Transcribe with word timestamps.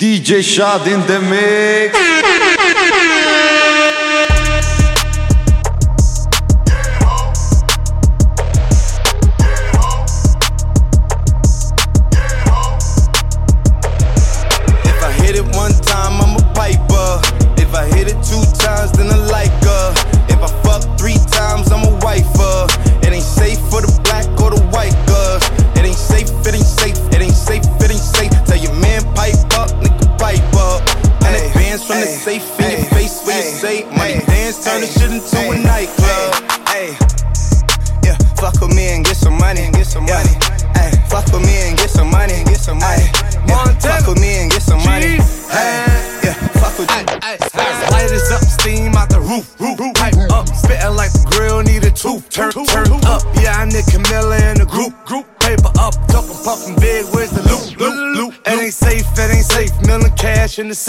DJ 0.00 0.42
Shad 0.42 0.86
in 0.88 1.00
the 1.06 1.20
mix. 1.20 2.29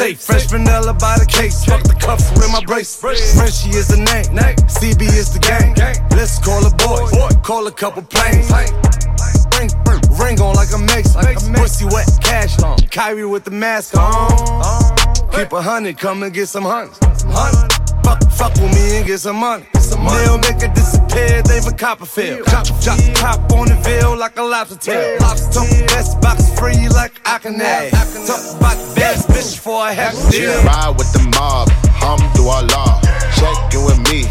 Safe, 0.02 0.22
fresh 0.22 0.46
vanilla 0.48 0.94
by 0.94 1.18
the 1.20 1.26
case. 1.26 1.64
Fuck 1.66 1.84
the 1.84 1.94
cuffs 1.94 2.32
with 2.32 2.52
my 2.52 2.64
brace. 2.66 2.96
Frenchie 2.96 3.70
is 3.70 3.88
the 3.88 3.98
name, 3.98 4.26
CB 4.68 5.02
is 5.02 5.34
the 5.34 5.40
gang. 5.40 5.76
Let's 6.12 6.40
call 6.40 6.66
a 6.66 6.72
boy, 6.72 7.30
call 7.44 7.68
a 7.68 7.72
couple 7.72 8.02
planes. 8.04 8.50
Ring, 9.58 9.70
ring 10.18 10.42
on 10.42 10.56
like 10.56 10.74
a 10.74 10.78
mason. 10.78 11.22
Pussy 11.54 11.86
wet, 11.86 12.10
cash 12.22 12.60
on. 12.64 12.78
Kyrie 12.90 13.26
with 13.26 13.44
the 13.44 13.52
mask 13.52 13.96
on. 13.98 14.96
Keep 15.32 15.54
a 15.54 15.62
hundred, 15.62 15.98
come 15.98 16.24
and 16.24 16.34
get 16.34 16.48
some 16.48 16.64
hunts. 16.64 16.98
Fuck, 18.04 18.24
fuck 18.32 18.54
with 18.56 18.74
me 18.74 18.98
and 18.98 19.06
get 19.06 19.20
some 19.20 19.38
money. 19.38 19.66
They'll 20.10 20.38
make 20.38 20.62
it 20.64 20.74
disappear, 20.74 21.42
they 21.44 21.62
for 21.62 21.76
Copperfield. 21.76 22.48
Chop, 22.48 22.66
chop, 22.82 23.00
chop 23.16 23.52
on 23.52 23.68
the 23.68 23.76
veil 23.84 24.18
like 24.18 24.38
a 24.38 24.44
lobster 24.44 24.78
tail. 24.78 25.20
Talk 25.20 25.38
best 25.88 26.22
box 26.22 26.58
free 26.60 26.90
like 26.90 27.22
I 27.26 27.38
can 27.38 27.60
have. 27.60 27.92
Talk 27.92 28.42
about 28.58 28.78
the 28.78 28.94
best 28.96 29.28
bitch 29.30 29.60
for 29.60 29.88
a 29.88 29.94
half 29.94 30.14
deal. 30.32 30.52
ride 30.64 30.96
with 30.98 31.12
the 31.14 31.24
mob, 31.38 31.70
Alhamdulillah. 32.02 33.02
Check 33.38 33.74
in 33.74 33.84
with 33.86 34.02
me 34.10 34.26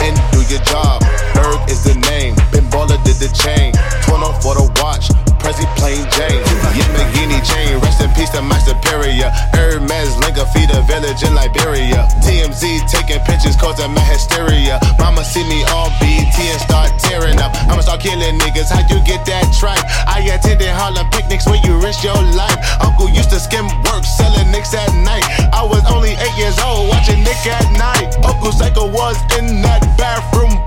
and 0.00 0.14
do 0.32 0.40
your 0.52 0.62
job. 0.62 1.02
Berg 1.34 1.60
is 1.70 1.82
the 1.84 1.94
name, 2.10 2.34
Ben 2.52 2.68
Baller 2.70 3.02
did 3.04 3.16
the 3.16 3.30
chain. 3.34 3.72
12 4.06 4.42
for 4.42 4.54
the 4.54 4.66
watch, 4.82 5.10
Prezi 5.46 5.62
plain 5.78 6.02
Jane. 6.10 6.42
Yamagini 6.74 7.38
chain, 7.46 7.78
rest 7.78 8.02
in 8.02 8.10
peace 8.18 8.30
to 8.30 8.42
my 8.42 8.58
superior. 8.58 9.30
Hermes 9.54 10.18
Linga 10.18 10.44
feed 10.50 10.74
a 10.74 10.82
village 10.82 11.22
in 11.22 11.36
Liberia. 11.38 12.02
TMZ 12.26 12.82
taking 12.90 13.22
pictures 13.22 13.54
causing 13.54 13.94
my 13.94 14.02
hysteria. 14.10 14.80
Mama 14.98 15.22
see 15.22 15.46
me 15.46 15.62
on 15.70 15.94
BT 16.02 16.50
and 16.50 16.60
start 16.60 16.90
tearing 16.98 17.38
up. 17.38 17.54
I'ma 17.70 17.78
start 17.82 18.00
killing 18.00 18.40
niggas, 18.42 18.74
how 18.74 18.82
you 18.90 18.98
get 19.06 19.24
that 19.30 19.46
tripe? 19.54 19.86
I 20.10 20.18
attended 20.34 20.66
Harlem 20.66 21.06
picnics 21.14 21.46
when 21.46 21.62
you 21.62 21.78
risk 21.78 22.02
your 22.02 22.18
life. 22.34 22.58
Uncle 22.82 23.08
used 23.08 23.30
to 23.30 23.38
skim 23.38 23.70
work, 23.86 24.02
selling 24.02 24.50
nicks 24.50 24.74
at 24.74 24.90
night. 25.06 25.22
I 25.54 25.62
was 25.62 25.86
only 25.86 26.18
eight 26.18 26.36
years 26.36 26.58
old, 26.58 26.90
watching 26.90 27.22
Nick 27.22 27.46
at 27.46 27.70
night. 27.78 28.18
Uncle 28.26 28.50
Psycho 28.50 28.90
was 28.90 29.14
in 29.38 29.62
that 29.62 29.78
bathroom. 29.94 30.58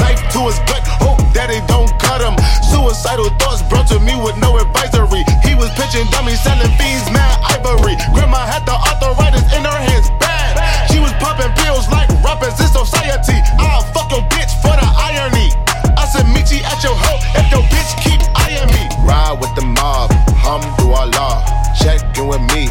Knife 0.00 0.22
to 0.32 0.40
his 0.48 0.58
gut, 0.68 0.82
hope 1.00 1.20
that 1.34 1.48
daddy 1.48 1.60
don't 1.66 1.90
cut 1.98 2.20
him. 2.20 2.36
Suicidal 2.62 3.30
thoughts 3.40 3.62
brought 3.66 3.86
to 3.88 3.98
me 4.00 4.14
with 4.20 4.36
no 4.38 4.58
advisory. 4.58 5.24
He 5.42 5.54
was 5.54 5.70
pitching 5.74 6.06
dummies, 6.12 6.40
selling 6.40 6.70
fiends, 6.78 7.08
mad 7.10 7.40
ivory. 7.56 7.96
Grandma 8.12 8.44
had 8.44 8.66
the 8.66 8.76
arthritis 8.76 9.44
in 9.56 9.64
her 9.64 9.80
hands, 9.80 10.10
bad. 10.20 10.54
She 10.90 11.00
was 11.00 11.12
popping 11.18 11.52
pills 11.64 11.88
like 11.88 12.08
rappers 12.22 12.58
in 12.60 12.68
society. 12.68 13.38
I'll 13.58 13.82
fuck 13.96 14.10
your 14.10 14.22
bitch 14.30 14.52
for 14.62 14.74
the 14.76 14.86
irony. 14.86 15.50
I 15.96 16.04
said, 16.06 16.28
meet 16.28 16.52
you 16.52 16.62
at 16.62 16.78
your 16.84 16.94
hoe 16.94 17.20
if 17.40 17.46
your 17.50 17.64
bitch 17.72 17.90
keep 18.04 18.20
eyeing 18.36 18.68
me. 18.70 18.82
Ride 19.02 19.38
with 19.40 19.54
the 19.56 19.64
mob, 19.64 20.12
hum 20.38 20.60
do 20.78 20.90
Alhamdulillah. 20.90 21.44
Check 21.80 22.02
in 22.18 22.26
with 22.26 22.44
me 22.52 22.68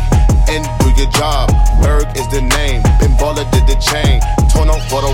and 0.47 0.61
do 0.79 0.89
your 0.93 1.09
job. 1.11 1.49
Berg 1.81 2.05
is 2.17 2.27
the 2.29 2.41
name, 2.41 2.83
Ben 2.99 3.11
Baller 3.17 3.49
did 3.51 3.65
the 3.65 3.77
chain. 3.79 4.21
Torn 4.51 4.69
on 4.69 4.81
for 4.89 5.01
the 5.01 5.13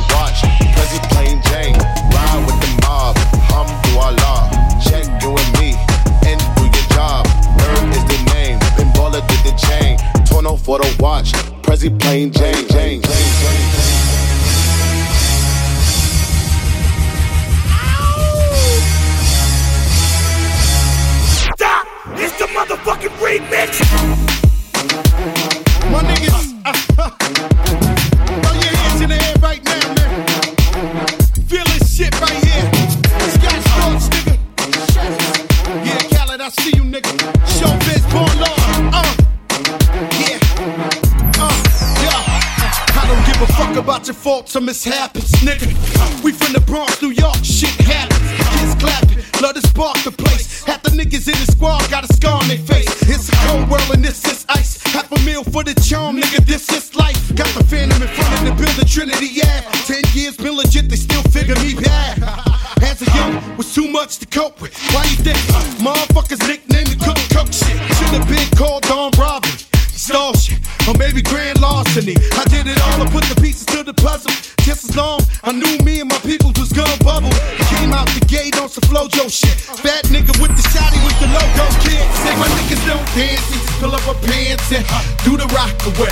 some 78.75 78.89
flojo 78.91 79.31
shit. 79.31 79.55
Fat 79.79 80.03
nigga 80.11 80.35
with 80.43 80.51
the 80.51 80.63
shotty 80.67 80.99
with 81.07 81.15
the 81.23 81.31
logo 81.31 81.65
kid. 81.79 82.03
Say 82.19 82.35
my 82.35 82.47
niggas 82.59 82.83
don't 82.83 83.07
dance, 83.15 83.39
they 83.47 83.59
just 83.63 83.79
pull 83.79 83.95
up 83.95 84.03
our 84.03 84.19
pants 84.19 84.67
and 84.71 84.83
uh, 84.91 84.99
do 85.23 85.37
the 85.39 85.47
rock 85.55 85.71
away. 85.87 86.11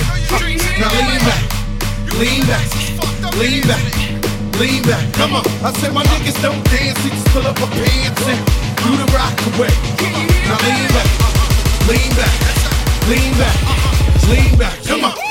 Now 0.80 0.88
lean 0.96 1.20
back, 1.28 1.44
lean 2.16 2.42
back, 2.48 2.64
lean 3.36 3.62
back, 3.68 3.84
lean 4.56 4.82
back. 4.88 5.04
Come 5.12 5.36
on, 5.36 5.44
I 5.60 5.72
said 5.76 5.92
my 5.92 6.04
niggas 6.04 6.40
don't 6.40 6.64
dance, 6.72 6.96
they 7.04 7.12
just 7.12 7.28
pull 7.36 7.44
up 7.44 7.60
our 7.60 7.68
pants 7.68 8.24
and 8.32 8.40
do 8.80 8.96
the 8.96 9.08
rock 9.12 9.36
away. 9.52 9.72
Now 10.48 10.56
lean 10.64 10.88
back, 10.96 11.08
lean 11.84 12.10
back, 12.16 12.34
lean 13.12 13.32
back, 13.36 13.56
lean 14.32 14.58
back. 14.58 14.76
Come 14.88 15.04
on. 15.04 15.23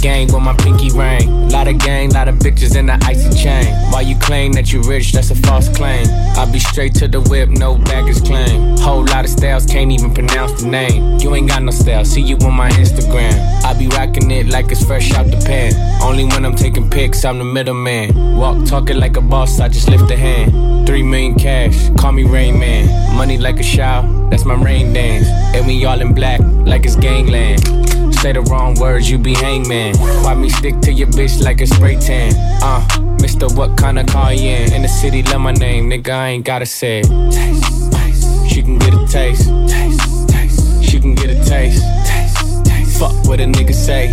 Gang 0.00 0.32
with 0.32 0.42
my 0.42 0.54
pinky 0.54 0.90
ring. 0.90 1.48
Lot 1.50 1.68
of 1.68 1.78
gang, 1.78 2.10
lot 2.10 2.28
of 2.28 2.36
bitches 2.36 2.76
in 2.76 2.86
the 2.86 2.98
icy 3.04 3.30
chain. 3.36 3.74
While 3.90 4.02
you 4.02 4.16
claim 4.16 4.52
that 4.52 4.72
you 4.72 4.82
rich, 4.82 5.12
that's 5.12 5.30
a 5.30 5.34
false 5.34 5.68
claim. 5.68 6.06
I 6.36 6.50
be 6.50 6.58
straight 6.58 6.94
to 6.96 7.08
the 7.08 7.20
whip, 7.20 7.48
no 7.48 7.76
baggage 7.78 8.22
claim. 8.24 8.76
Whole 8.78 9.04
lot 9.04 9.24
of 9.24 9.30
styles, 9.30 9.66
can't 9.66 9.90
even 9.90 10.14
pronounce 10.14 10.62
the 10.62 10.68
name. 10.68 11.18
You 11.20 11.34
ain't 11.34 11.48
got 11.48 11.62
no 11.62 11.70
style, 11.70 12.04
see 12.04 12.22
you 12.22 12.36
on 12.38 12.54
my 12.54 12.70
Instagram. 12.70 13.34
I 13.64 13.74
be 13.78 13.88
rocking 13.88 14.30
it 14.30 14.48
like 14.48 14.70
it's 14.70 14.84
fresh 14.84 15.12
out 15.14 15.26
the 15.26 15.38
pan. 15.44 15.72
Only 16.02 16.24
when 16.24 16.44
I'm 16.44 16.56
taking 16.56 16.88
pics, 16.90 17.24
I'm 17.24 17.38
the 17.38 17.44
middleman. 17.44 18.36
Walk 18.36 18.66
talking 18.66 18.98
like 18.98 19.16
a 19.16 19.20
boss, 19.20 19.60
I 19.60 19.68
just 19.68 19.88
lift 19.88 20.10
a 20.10 20.16
hand. 20.16 20.86
Three 20.86 21.02
million 21.02 21.34
cash, 21.34 21.90
call 21.98 22.12
me 22.12 22.24
Rain 22.24 22.58
Man. 22.58 23.16
Money 23.16 23.38
like 23.38 23.58
a 23.58 23.62
shower, 23.62 24.06
that's 24.30 24.44
my 24.44 24.54
rain 24.54 24.92
dance. 24.92 25.28
And 25.54 25.66
we 25.66 25.84
all 25.84 26.00
in 26.00 26.14
black, 26.14 26.40
like 26.40 26.84
it's 26.84 26.96
gangland. 26.96 27.77
Say 28.20 28.32
the 28.32 28.40
wrong 28.50 28.74
words, 28.80 29.08
you 29.08 29.16
be 29.16 29.32
hangman. 29.34 29.96
Why 29.96 30.34
me 30.34 30.48
stick 30.48 30.80
to 30.80 30.92
your 30.92 31.06
bitch 31.06 31.40
like 31.40 31.60
a 31.60 31.68
spray 31.68 31.94
tan? 31.94 32.32
Uh, 32.60 32.84
Mr. 33.18 33.46
What 33.56 33.76
kind 33.76 33.96
of 33.96 34.06
car 34.08 34.34
you 34.34 34.50
in? 34.50 34.72
In 34.72 34.82
the 34.82 34.88
city, 34.88 35.22
love 35.22 35.40
my 35.40 35.52
name, 35.52 35.88
nigga, 35.88 36.10
I 36.10 36.28
ain't 36.30 36.44
gotta 36.44 36.66
say 36.66 36.98
it. 36.98 37.06
Taste, 37.30 37.92
taste. 37.92 38.48
She 38.52 38.60
can 38.62 38.76
get 38.78 38.92
a 38.92 39.06
taste. 39.06 39.48
taste, 39.68 40.28
taste. 40.28 40.84
She 40.84 40.98
can 40.98 41.14
get 41.14 41.30
a 41.30 41.36
taste. 41.44 41.80
taste, 42.08 42.64
taste. 42.66 42.98
Fuck 42.98 43.14
what 43.24 43.38
a 43.40 43.44
nigga 43.44 43.72
say. 43.72 44.10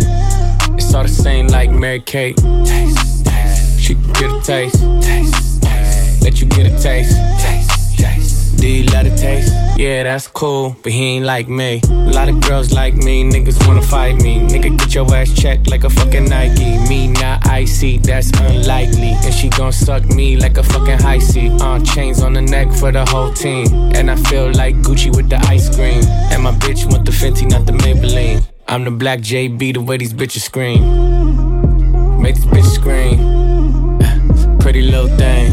It's 0.76 0.94
all 0.94 1.02
the 1.02 1.08
same 1.08 1.48
like 1.48 1.72
Mary 1.72 1.98
Kate. 1.98 2.36
Taste, 2.36 3.26
taste. 3.26 3.80
She 3.80 3.94
can 3.94 4.12
get 4.12 4.30
a 4.30 4.40
taste. 4.40 4.82
taste, 5.02 5.62
taste. 5.64 6.22
Let 6.22 6.40
you 6.40 6.46
get 6.46 6.66
a 6.66 6.80
taste. 6.80 7.16
taste, 7.40 7.98
taste. 7.98 8.35
Do 8.56 8.68
you 8.68 8.86
taste? 9.16 9.52
Yeah, 9.76 10.04
that's 10.04 10.28
cool, 10.28 10.76
but 10.82 10.92
he 10.92 11.16
ain't 11.16 11.26
like 11.26 11.48
me. 11.48 11.80
A 11.84 12.12
lot 12.12 12.28
of 12.28 12.40
girls 12.40 12.72
like 12.72 12.94
me, 12.94 13.24
niggas 13.24 13.66
wanna 13.66 13.82
fight 13.82 14.16
me. 14.22 14.40
Nigga, 14.40 14.78
get 14.78 14.94
your 14.94 15.14
ass 15.14 15.32
checked 15.32 15.68
like 15.68 15.84
a 15.84 15.90
fucking 15.90 16.24
Nike. 16.24 16.78
Me 16.88 17.08
not 17.08 17.46
icy, 17.46 17.98
that's 17.98 18.30
unlikely. 18.40 19.14
And 19.24 19.34
she 19.34 19.48
gon' 19.48 19.72
suck 19.72 20.04
me 20.06 20.36
like 20.36 20.56
a 20.56 20.62
fucking 20.62 20.98
high 20.98 21.18
C. 21.18 21.50
Uh, 21.60 21.82
chains 21.84 22.22
on 22.22 22.32
the 22.32 22.42
neck 22.42 22.72
for 22.72 22.92
the 22.92 23.04
whole 23.04 23.32
team. 23.32 23.66
And 23.94 24.10
I 24.10 24.16
feel 24.16 24.50
like 24.52 24.76
Gucci 24.76 25.14
with 25.14 25.28
the 25.28 25.38
ice 25.46 25.74
cream. 25.74 26.02
And 26.32 26.42
my 26.42 26.52
bitch 26.52 26.90
want 26.90 27.04
the 27.04 27.12
Fenty, 27.12 27.48
not 27.48 27.66
the 27.66 27.72
Maybelline. 27.72 28.46
I'm 28.68 28.84
the 28.84 28.90
black 28.90 29.20
JB, 29.20 29.74
the 29.74 29.80
way 29.80 29.96
these 29.96 30.14
bitches 30.14 30.42
scream. 30.42 32.20
Make 32.20 32.36
this 32.36 32.74
scream. 32.74 33.98
Pretty 34.60 34.82
little 34.82 35.08
thing. 35.16 35.52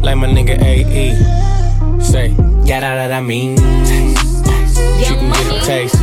Like 0.00 0.16
my 0.16 0.26
nigga 0.26 0.60
AE. 0.60 1.51
Say, 2.02 2.28
yeah, 2.64 2.80
that, 2.80 3.08
that 3.08 3.12
I 3.12 3.20
mean. 3.20 3.56
Taste. 3.56 4.44
She 5.06 5.14
can 5.14 5.32
get 5.32 5.46
a 5.46 5.64
taste. 5.64 5.96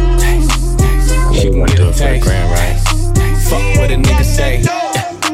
She 1.36 1.50
can 1.50 1.66
get 1.66 1.80
a 1.80 1.94
taste. 1.94 2.28
Right? 2.28 2.80
Fuck 3.50 3.78
what 3.78 3.92
a 3.92 3.96
nigga 3.96 4.24
say. 4.24 4.62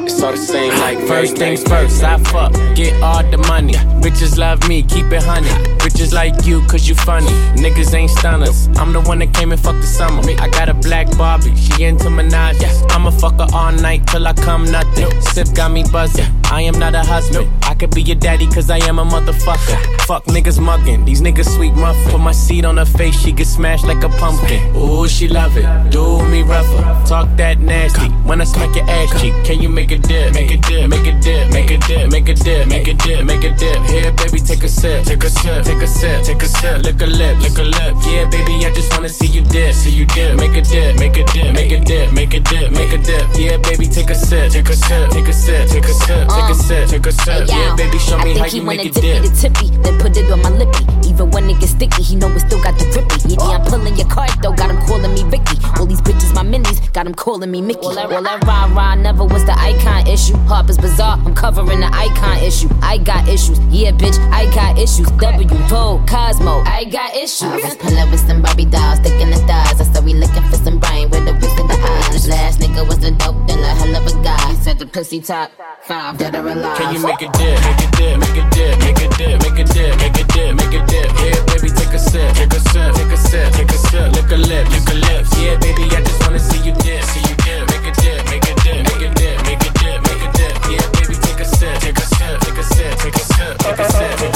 It's 0.06 0.21
all 0.21 0.31
the 0.31 0.38
same 0.38 0.71
like 0.79 1.00
First 1.07 1.38
things 1.38 1.63
first, 1.63 2.03
I 2.03 2.17
fuck, 2.17 2.53
get 2.75 3.01
all 3.01 3.23
the 3.23 3.38
money. 3.38 3.73
Bitches 4.01 4.38
love 4.38 4.67
me, 4.67 4.83
keep 4.83 5.12
it 5.12 5.23
honey. 5.23 5.75
Bitches 5.86 6.14
like 6.14 6.48
you, 6.48 6.66
cause 6.66 6.90
you 6.90 6.96
funny. 6.96 7.28
Niggas 7.62 7.94
ain't 7.94 8.10
stunners. 8.10 8.68
I'm 8.80 8.92
the 8.92 9.02
one 9.02 9.20
that 9.20 9.36
came 9.36 9.52
and 9.52 9.62
fucked 9.62 9.82
the 9.82 9.88
summer. 9.88 10.24
I 10.40 10.50
got 10.50 10.68
a 10.68 10.74
black 10.74 11.16
Barbie, 11.16 11.56
she 11.56 11.84
into 11.84 12.06
Minaj. 12.06 12.58
I'ma 12.90 13.12
fuck 13.12 13.40
her 13.40 13.46
all 13.54 13.72
night 13.72 14.08
till 14.08 14.26
I 14.26 14.34
come 14.34 14.66
nothing. 14.66 15.22
Sip 15.22 15.54
got 15.54 15.72
me 15.72 15.84
buzzing. 15.92 16.26
I 16.46 16.62
am 16.62 16.80
not 16.80 16.96
a 16.96 17.04
husband. 17.04 17.48
I 17.64 17.76
could 17.76 17.94
be 17.94 18.02
your 18.02 18.16
daddy, 18.16 18.48
cause 18.48 18.72
I 18.72 18.78
am 18.88 18.98
a 18.98 19.06
motherfucker. 19.06 20.02
Fuck 20.08 20.26
niggas 20.26 20.60
mugging, 20.60 21.06
these 21.06 21.22
niggas 21.22 21.56
sweet 21.56 21.76
muffin. 21.76 22.12
Put 22.12 22.20
my 22.20 22.32
seed 22.32 22.66
on 22.66 22.78
her 22.78 22.86
face, 22.86 23.20
she 23.20 23.32
get 23.32 23.46
smashed 23.46 23.86
like 23.86 24.04
a 24.04 24.10
pumpkin. 24.10 24.76
Ooh, 24.76 25.08
she 25.08 25.28
love 25.28 25.56
it. 25.56 25.92
Do 25.92 26.26
me 26.30 26.42
rougher. 26.42 26.82
Talk 27.08 27.28
that 27.38 27.60
nasty. 27.60 28.08
When 28.26 28.42
I 28.42 28.46
smack 28.46 28.76
your 28.76 28.90
ass 28.90 29.22
cheek, 29.22 29.34
can 29.44 29.62
you 29.62 29.70
make 29.70 29.92
it 29.92 30.02
dip, 30.02 30.34
make 30.34 30.50
it 30.50 30.64
dip, 30.64 30.90
make 30.90 31.06
it 31.06 31.22
dip, 31.22 31.52
make 31.52 31.70
it 31.70 31.82
dip, 31.82 32.12
make 32.12 32.28
it 32.30 32.40
dip, 32.40 32.68
make 32.68 32.88
it 32.88 32.98
dip, 32.98 33.24
make 33.24 33.44
it 33.44 33.58
dip. 33.60 33.78
Here, 33.84 34.12
baby, 34.14 34.40
take 34.40 34.64
a 34.64 34.68
sip, 34.68 35.06
take 35.06 35.24
a 35.24 35.30
sip, 35.30 35.66
take 35.75 35.83
a 35.83 35.88
sip, 35.88 36.24
take 36.24 36.42
a 36.42 36.48
sip. 36.48 36.83
Lick 36.83 37.01
a 37.01 37.06
lip, 37.06 37.39
lick 37.39 37.57
a 37.57 37.63
lip. 37.63 37.95
Yeah, 38.07 38.30
baby, 38.30 38.66
I 38.66 38.72
just 38.74 38.92
wanna 38.94 39.10
see 39.10 39.27
you 39.27 39.42
dip, 39.42 39.74
see 39.74 39.92
you 39.92 40.06
dip. 40.06 40.38
Make 40.38 40.56
a 40.56 40.62
dip, 40.62 40.98
make 40.98 41.18
a 41.18 41.24
dip, 41.25 41.54
make 41.54 41.72
a 41.72 41.80
dip, 41.80 42.13
make 42.13 42.33
a 42.33 42.39
dip, 42.39 42.72
make 42.72 42.94
a 42.94 42.98
dip. 42.98 43.25
Yeah, 43.36 43.57
baby, 43.57 43.88
take 43.88 44.10
a 44.10 44.16
sip, 44.16 44.51
take 44.51 44.69
a 44.69 44.75
sip, 44.75 45.10
take 45.12 45.27
a 45.27 45.33
sip, 45.33 45.69
take 45.69 45.86
a 45.86 45.94
sip, 45.94 46.27
take 46.30 46.50
a 46.50 46.56
sip, 46.56 46.89
take 46.89 47.06
a 47.06 47.12
sip. 47.12 47.48
Yeah, 47.48 47.75
baby, 47.75 48.00
show 48.00 48.18
me 48.19 48.38
how 48.38 48.45
you 48.45 48.62
make 48.62 48.86
it 48.86 48.94
dip. 48.94 49.24
The 49.24 49.30
tippy, 49.36 49.69
then 49.83 50.00
put 50.00 50.16
it 50.18 50.31
on 50.31 50.42
my 50.42 50.50
lippy. 50.50 50.86
Even 51.07 51.30
when 51.31 51.50
it 51.50 51.60
gets 51.60 51.72
sticky, 51.72 52.04
he 52.04 52.16
know 52.16 52.30
it 52.31 52.39
still 52.39 52.62
got 52.62 52.77
the 52.80 52.86
grippy. 52.92 53.36
Yeah, 53.36 53.60
I'm 53.60 53.66
pulling 53.66 53.95
your 53.95 54.07
card 54.07 54.31
though, 54.42 54.54
got 54.54 54.69
him 54.69 54.77
calling 54.88 55.13
me 55.13 55.24
Vicky. 55.24 55.57
All 55.80 55.86
these 55.86 56.01
bitches 56.01 56.33
my 56.33 56.44
minis, 56.44 56.80
got 56.94 57.06
him 57.06 57.13
calling 57.13 57.51
me 57.51 57.62
Mickey. 57.62 57.81
All 57.81 57.95
that, 57.95 58.12
all 58.12 58.24
that 58.24 58.44
rah 58.45 58.72
rah 58.74 58.95
never 58.95 59.25
was 59.25 59.45
the 59.45 59.57
icon 59.60 60.07
issue. 60.07 60.36
Harper's 60.48 60.77
Bazaar, 60.77 61.19
I'm 61.25 61.36
covering 61.36 61.80
the 61.80 61.92
icon 61.94 62.38
issue. 62.39 62.69
I 62.81 62.98
got 62.98 63.27
issues, 63.27 63.60
yeah, 63.69 63.92
bitch, 63.92 64.18
I 64.31 64.45
got 64.54 64.77
issues. 64.77 65.07
W, 65.12 65.48
Vogue, 65.67 66.07
Cosmo, 66.07 66.62
I 66.65 66.85
got 66.85 67.15
issues. 67.15 67.44
I 67.44 67.57
was 67.57 67.75
pulling 67.75 68.12
with 68.12 68.21
some 68.21 68.41
Barbie 68.41 68.65
dolls, 68.65 69.00
sticking 69.00 69.31
the 69.31 69.38
stars. 69.38 69.81
I 69.81 69.83
said 69.83 70.06
we 70.06 70.13
looking 70.13 70.44
for 70.44 70.57
some 70.57 70.77
brain 70.77 71.09
with 71.09 71.25
the 71.25 71.33
wrist 71.33 71.57
in 71.57 71.67
the 71.67 71.73
eyes. 71.73 72.27
Last 72.27 72.59
nigga 72.59 72.88
was 72.88 73.00
the 73.00 73.12
dope 73.12 73.35
dealer, 73.47 73.73
hell 73.81 73.95
of 73.95 74.06
a 74.06 74.13
guy. 74.23 74.38
He 74.53 74.56
said 74.62 74.77
the 74.77 74.85
pussy 74.85 75.21
top 75.21 75.51
five, 75.81 76.17
dead 76.17 76.35
or 76.35 76.47
alive. 76.47 76.77
Can 76.77 76.94
you 76.94 77.01
make 77.01 77.21
a 77.21 77.29
dip, 77.33 77.57
make 77.65 77.81
a 77.81 77.88
dip, 77.97 78.19
make 78.21 78.38
a 78.38 78.45
dip, 78.53 78.77
make 78.77 79.01
a 79.01 79.07
dip, 79.17 79.41
make 79.41 79.57
a 79.57 79.65
dip, 79.65 79.97
make 79.97 80.17
a 80.21 80.23
dip, 80.29 80.51
make 80.53 80.75
a 80.77 80.81
dip? 80.85 81.09
Yeah, 81.17 81.38
baby, 81.50 81.69
take 81.73 81.94
a 81.94 82.00
sip, 82.00 82.29
take 82.38 82.53
a 82.53 82.59
sip, 82.69 82.94
take 82.94 83.12
a 83.12 83.17
sip, 83.17 83.53
take 83.57 83.71
a 83.73 83.77
sip, 83.89 84.06
lick 84.13 84.29
a 84.29 84.38
lip, 84.38 84.65
lick 84.69 84.89
a 84.89 84.95
lips. 85.01 85.33
Yeah, 85.41 85.57
baby, 85.57 85.89
I 85.89 86.00
just 86.06 86.21
wanna 86.21 86.39
see 86.39 86.62
you 86.62 86.73
dip, 86.77 87.01
see 87.09 87.25
you 87.25 87.35
dip, 87.41 87.65
make 87.73 87.89
a 87.89 87.94
dip, 87.97 88.21
make 88.29 88.45
a 88.45 88.53
dip, 88.62 88.79
make 88.85 89.01
a 89.01 89.09
dip, 89.17 89.35
make 89.50 89.65
a 89.65 89.71
dip, 89.81 89.97
make 90.06 90.21
a 90.21 90.29
dip. 90.29 90.53
Yeah, 90.69 90.85
baby, 90.94 91.15
take 91.25 91.41
a 91.41 91.45
sip, 91.57 91.73
take 91.81 91.97
a 91.97 92.06
sip, 92.06 92.38
take 92.45 92.57
a 92.57 92.63
sip, 92.63 92.94
take 93.01 93.17
a 93.17 93.23
sip, 93.25 93.57
take 93.57 93.81
a 93.81 93.89
sip, 93.89 94.13
take 94.13 94.21
a 94.21 94.29
sip. 94.29 94.35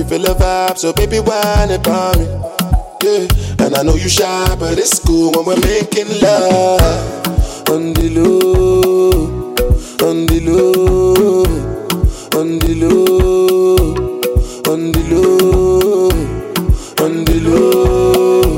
You 0.00 0.06
feel 0.08 0.24
a 0.24 0.34
vibe, 0.34 0.78
so 0.78 0.92
baby 0.94 1.18
whine 1.18 1.70
about 1.72 2.18
me. 2.18 2.24
Yeah, 3.02 3.26
and 3.66 3.74
I 3.74 3.82
know 3.82 3.96
you 3.96 4.08
shy, 4.08 4.56
but 4.58 4.78
it's 4.78 4.98
cool 4.98 5.30
when 5.32 5.44
we're 5.44 5.60
making 5.60 6.08
love 6.22 6.80
on 7.68 7.92
the 7.92 8.08
low, 8.16 9.10
on 10.08 10.26
the 10.26 10.40
low, 10.40 11.44
on 12.38 12.58
the 12.60 12.74
low, 12.80 13.84
on 14.70 14.92
the 14.92 15.02
low, 15.12 16.08
on 17.04 17.24
the 17.24 17.40
low, 17.40 18.48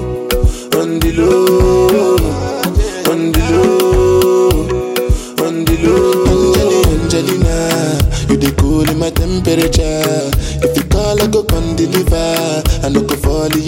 on 0.78 0.98
the 1.00 1.12
low, 1.18 2.16
on 3.10 3.32
the 3.32 3.42
low, 3.50 4.48
on 5.44 5.64
the 5.64 5.76
low. 5.82 6.82
Angelina, 7.02 7.58
you 8.30 8.36
the 8.36 8.54
cool 8.58 8.88
in 8.88 8.98
my 8.98 9.10
temperature. 9.10 10.21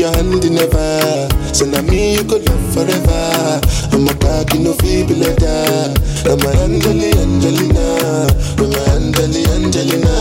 In 0.05 0.11
your 0.11 0.17
hand 0.17 0.51
never. 0.51 1.29
So 1.55 1.67
now 1.67 1.83
me 1.83 2.15
you 2.15 2.25
could 2.25 2.47
love 2.49 2.75
forever. 2.75 3.61
I'm 3.93 4.09
a 4.09 4.15
cocky 4.15 4.59
no 4.59 4.73
feeble 4.75 5.17
letter. 5.17 5.95
I'm 6.27 6.41
a 6.41 6.51
Angeli 6.63 7.13
Angelina, 7.13 8.27
I'm 8.59 8.73
a 8.73 8.81
Angeli 8.95 9.45
Angelina. 9.47 10.15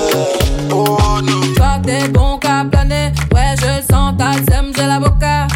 Oh 0.71 1.21
no. 1.23 1.53
Toi 1.55 1.79
t'es 1.83 2.07
bon 2.09 2.37
qu'à 2.37 2.65
planer, 2.69 3.11
ouais 3.33 3.55
je 3.57 3.93
sens, 3.93 4.13
ta 4.17 4.33
sème, 4.49 4.71
j'ai 4.75 4.85
l'avocat. 4.85 5.47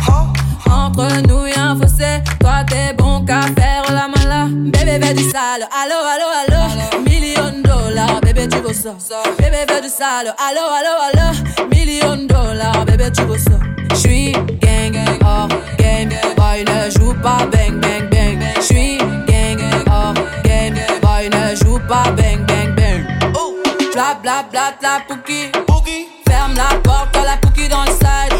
Entre 0.69 1.21
nous 1.27 1.45
y'a 1.47 1.71
un 1.71 1.79
fossé, 1.79 2.21
toi 2.39 2.63
t'es 2.67 2.93
bon 2.97 3.25
qu'à 3.25 3.41
faire 3.41 3.85
la 3.89 4.07
mala. 4.07 4.47
Bébé 4.49 4.99
veut 4.99 5.13
du 5.13 5.23
sale, 5.23 5.67
allo 5.71 5.99
allo 6.13 6.27
allo. 6.41 7.03
Million 7.03 7.61
dollars, 7.63 8.21
bébé 8.21 8.47
tu 8.47 8.59
veux 8.59 8.73
ça? 8.73 8.93
Bébé 9.37 9.65
veut 9.69 9.81
du 9.81 9.89
sale, 9.89 10.33
allo 10.37 10.65
allo 10.77 10.93
allo. 11.07 11.67
Million 11.69 12.25
dollars, 12.27 12.85
bébé 12.85 13.11
tu 13.15 13.23
veux 13.23 13.37
ça? 13.37 13.66
J'suis 13.97 14.31
gang 14.61 14.95
hors 15.25 15.47
game, 15.79 16.09
boy 16.37 16.63
ne 16.63 16.89
joue 16.91 17.13
pas 17.23 17.47
bang 17.51 17.79
bang 17.81 18.07
bang. 18.11 18.39
J'suis 18.61 18.97
gang 19.27 19.59
hors 19.89 20.13
game, 20.43 20.75
boy 21.01 21.29
ne 21.29 21.55
joue 21.55 21.79
pas 21.87 22.11
bang 22.11 22.45
bang 22.45 22.75
bang. 22.75 23.03
Bla 23.93 24.13
bla 24.21 24.43
bla 24.51 24.73
bla 24.79 25.01
pouki. 25.07 25.51
Ferme 26.27 26.53
la 26.55 26.77
porte 26.83 27.15
à 27.17 27.23
la 27.25 27.37
pouki 27.37 27.67
dans 27.67 27.83
le 27.83 27.91
side. 27.91 28.36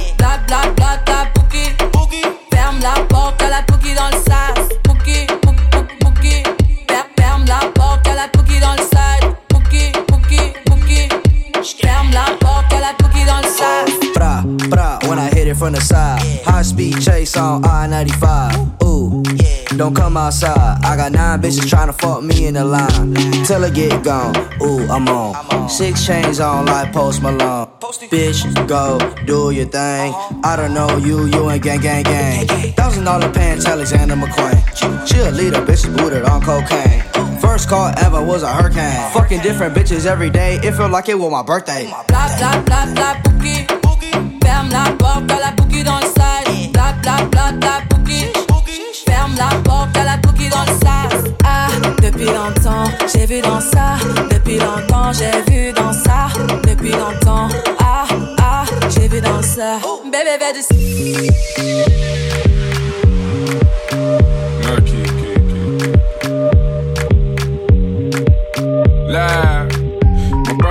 When 15.07 15.19
I 15.19 15.29
hit 15.29 15.47
it 15.47 15.55
from 15.55 15.73
the 15.73 15.81
side. 15.81 16.21
High 16.43 16.61
speed 16.61 17.01
chase 17.01 17.35
on 17.37 17.65
I 17.65 17.87
95. 17.87 18.83
Ooh, 18.83 19.23
don't 19.77 19.95
come 19.95 20.17
outside. 20.17 20.79
I 20.83 20.95
got 20.95 21.11
nine 21.11 21.41
bitches 21.41 21.67
trying 21.69 21.87
to 21.87 21.93
fuck 21.93 22.23
me 22.23 22.47
in 22.47 22.55
the 22.55 22.65
line. 22.65 23.13
Till 23.45 23.63
I 23.63 23.69
get 23.69 24.03
gone. 24.03 24.35
Ooh, 24.61 24.87
I'm 24.89 25.07
on. 25.07 25.69
Six 25.69 26.05
chains 26.05 26.39
on 26.39 26.65
like 26.65 26.91
Post 26.93 27.21
Malone. 27.21 27.67
Bitch, 28.11 28.67
go 28.67 28.97
do 29.25 29.51
your 29.51 29.65
thing. 29.65 30.13
I 30.43 30.55
don't 30.55 30.73
know 30.73 30.97
you, 30.97 31.25
you 31.25 31.49
ain't 31.49 31.63
gang, 31.63 31.79
gang, 31.79 32.03
gang. 32.03 32.47
Thousand 32.73 33.05
dollar 33.05 33.31
pants, 33.31 33.65
Alexander 33.65 34.15
McQueen. 34.15 35.07
She 35.07 35.19
a 35.19 35.31
leader, 35.31 35.61
bitch 35.65 35.85
booted 35.97 36.23
on 36.23 36.41
cocaine. 36.41 37.03
First 37.39 37.69
call 37.69 37.91
ever 37.99 38.23
was 38.23 38.43
a 38.43 38.51
hurricane. 38.53 39.11
Fucking 39.13 39.41
different 39.41 39.75
bitches 39.75 40.05
every 40.05 40.29
day. 40.29 40.55
It 40.63 40.73
felt 40.73 40.91
like 40.91 41.07
it 41.09 41.17
was 41.17 41.31
my 41.31 41.43
birthday. 41.43 41.85
Bla 42.07 42.27
bla 42.37 42.61
bla 42.63 42.93
bla 42.93 43.13
pouki. 43.23 43.76
Ferme 44.67 44.83
la 44.83 44.91
porte 44.97 45.31
à 45.31 45.39
la 45.39 45.51
pouki 45.53 45.83
dans 45.83 45.97
le 45.97 46.05
side. 46.05 46.71
Bla 46.73 46.93
bla 47.01 47.17
bla 47.31 47.51
bla 47.53 47.81
pouki. 47.89 48.25
Ferme 49.05 49.35
la 49.37 49.55
porte 49.63 49.95
à 49.97 50.03
la 50.03 50.17
pouki 50.17 50.49
dans 50.49 50.63
le 50.63 50.71
sas. 50.79 51.31
Ah, 51.45 51.67
depuis 52.01 52.25
longtemps, 52.25 52.91
j'ai 53.13 53.25
vu 53.25 53.41
dans 53.41 53.61
ça. 53.61 53.97
Depuis 54.29 54.57
longtemps, 54.57 55.13
j'ai 55.13 55.41
vu 55.49 55.71
dans 55.71 55.93
ça. 55.93 56.27
Depuis 56.63 56.91
longtemps, 56.91 57.47
ah, 57.79 58.05
ah, 58.41 58.65
j'ai 58.89 59.07
vu 59.07 59.21
dans 59.21 59.41
ça. 59.41 59.79
Bébé, 60.03 60.37
bébé 60.37 60.53
du. 60.53 60.63
Live. 69.09 69.66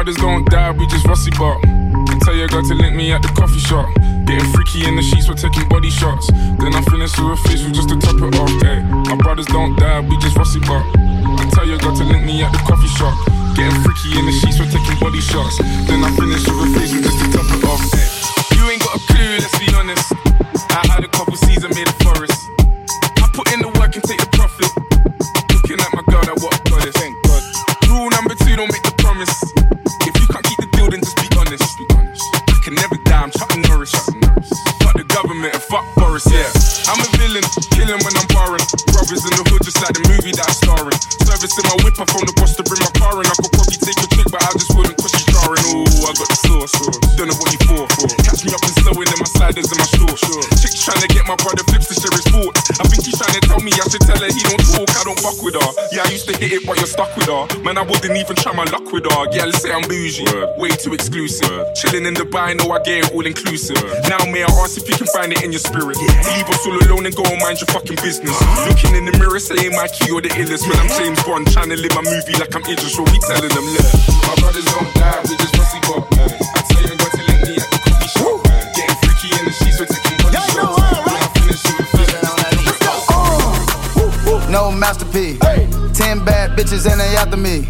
Brothers 0.07 0.23
don't 0.23 0.47
die, 0.47 0.71
we 0.71 0.87
just 0.87 1.05
rusty 1.05 1.35
bark. 1.35 1.59
I 1.67 2.15
tell 2.23 2.37
your 2.37 2.47
girl 2.47 2.63
to 2.63 2.75
link 2.79 2.95
me 2.95 3.11
at 3.11 3.27
the 3.27 3.29
coffee 3.35 3.59
shop. 3.59 3.91
Getting 4.23 4.47
freaky 4.55 4.87
in 4.87 4.95
the 4.95 5.03
sheets, 5.03 5.27
we're 5.27 5.35
taking 5.35 5.67
body 5.67 5.91
shots. 5.91 6.31
Then 6.31 6.79
I 6.79 6.81
finish 6.87 7.11
with 7.19 7.35
a 7.35 7.37
facial 7.43 7.75
just 7.75 7.91
to 7.91 7.99
top 7.99 8.15
it 8.23 8.39
off. 8.39 8.55
Hey, 8.63 8.87
my 9.11 9.19
brothers 9.19 9.51
don't 9.51 9.75
die, 9.75 10.07
we 10.07 10.15
just 10.23 10.39
rusty 10.39 10.63
bark. 10.63 10.87
I 10.95 11.51
tell 11.51 11.67
your 11.67 11.83
girl 11.83 11.91
to 11.91 12.05
link 12.07 12.23
me 12.23 12.39
at 12.47 12.55
the 12.55 12.63
coffee 12.63 12.87
shop. 12.95 13.19
Getting 13.59 13.75
freaky 13.83 14.15
in 14.15 14.31
the 14.31 14.35
sheets, 14.39 14.63
we're 14.63 14.71
taking 14.71 14.95
body 15.03 15.19
shots. 15.19 15.59
Then 15.91 15.99
I 16.07 16.15
finish 16.15 16.47
with 16.47 16.55
a 16.55 16.69
facial 16.79 17.03
just 17.03 17.19
to 17.19 17.27
top 17.35 17.51
it 17.51 17.67
off. 17.67 17.83
Hey, 17.91 18.07
you 18.55 18.63
ain't 18.71 18.87
got 18.87 18.95
a 18.95 19.03
clue, 19.11 19.43
let's 19.43 19.59
be 19.59 19.67
honest. 19.75 20.07
I 20.71 20.87
had 20.87 21.03
a 21.03 21.11
couple 21.11 21.35
seasons 21.35 21.75
made 21.75 21.91
a 21.91 21.97
forest. 22.07 22.47
I 23.19 23.27
put 23.35 23.51
in 23.51 23.65
fuck 55.26 55.42
with 55.42 55.59
her. 55.59 55.71
Yeah, 55.90 56.06
I 56.06 56.11
used 56.14 56.28
to 56.30 56.35
hit 56.38 56.52
it, 56.52 56.62
but 56.66 56.78
you're 56.78 56.87
stuck 56.87 57.11
with 57.18 57.26
her. 57.26 57.50
Man, 57.66 57.78
I 57.78 57.83
wouldn't 57.83 58.14
even 58.14 58.37
try 58.37 58.54
my 58.54 58.64
luck 58.71 58.87
with 58.92 59.11
her. 59.11 59.23
Yeah, 59.35 59.50
let's 59.50 59.62
say 59.62 59.73
I'm 59.75 59.83
bougie, 59.83 60.26
way 60.56 60.71
too 60.71 60.95
exclusive. 60.95 61.50
Chilling 61.75 62.06
in 62.06 62.14
Dubai, 62.14 62.54
know 62.54 62.71
I 62.71 62.78
get 62.83 63.04
it 63.04 63.12
all 63.12 63.26
inclusive. 63.26 63.83
Now, 64.06 64.23
may 64.30 64.47
I 64.47 64.50
ask 64.62 64.78
if 64.78 64.87
you 64.88 64.95
can 64.95 65.11
find 65.11 65.33
it 65.33 65.42
in 65.42 65.50
your 65.50 65.64
spirit? 65.64 65.99
Leave 65.99 66.49
us 66.49 66.62
all 66.66 66.78
alone 66.78 67.06
and 67.06 67.14
go 67.14 67.25
and 67.26 67.40
mind 67.42 67.59
your 67.59 67.71
fucking 67.75 67.99
business. 67.99 68.37
Looking 68.71 68.95
in 68.95 69.04
the 69.11 69.14
mirror, 69.18 69.40
saying 69.40 69.75
my 69.75 69.88
key 69.88 70.11
or 70.14 70.23
the 70.23 70.30
illest. 70.38 70.68
Man, 70.71 70.78
I'm 70.78 70.90
James 70.95 71.23
Bond, 71.25 71.50
trying 71.50 71.71
to 71.71 71.76
live 71.76 71.95
my 71.95 72.06
movie 72.06 72.38
like 72.38 72.54
I'm 72.54 72.62
Idris. 72.62 72.95
What 72.99 73.11
we 73.11 73.18
telling 73.26 73.50
them, 73.50 73.66
look. 73.75 73.90
My 74.30 74.35
brothers 74.38 74.66
don't 74.71 74.95
die, 74.95 75.21
we 75.26 75.35
just 75.37 75.56
Masterpiece. 84.78 85.38
Ten 85.97 86.25
bad 86.25 86.56
bitches 86.56 86.90
and 86.90 87.00
they 87.00 87.16
after 87.16 87.37
me. 87.37 87.62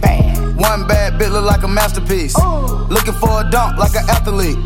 One 0.57 0.87
bad 0.87 1.15
bitch 1.21 1.31
look 1.31 1.45
like 1.45 1.63
a 1.63 1.69
masterpiece. 1.69 2.37
Looking 2.91 3.15
for 3.15 3.41
a 3.41 3.51
dunk 3.51 3.79
like 3.79 3.95
an 3.95 4.09
athlete. 4.09 4.59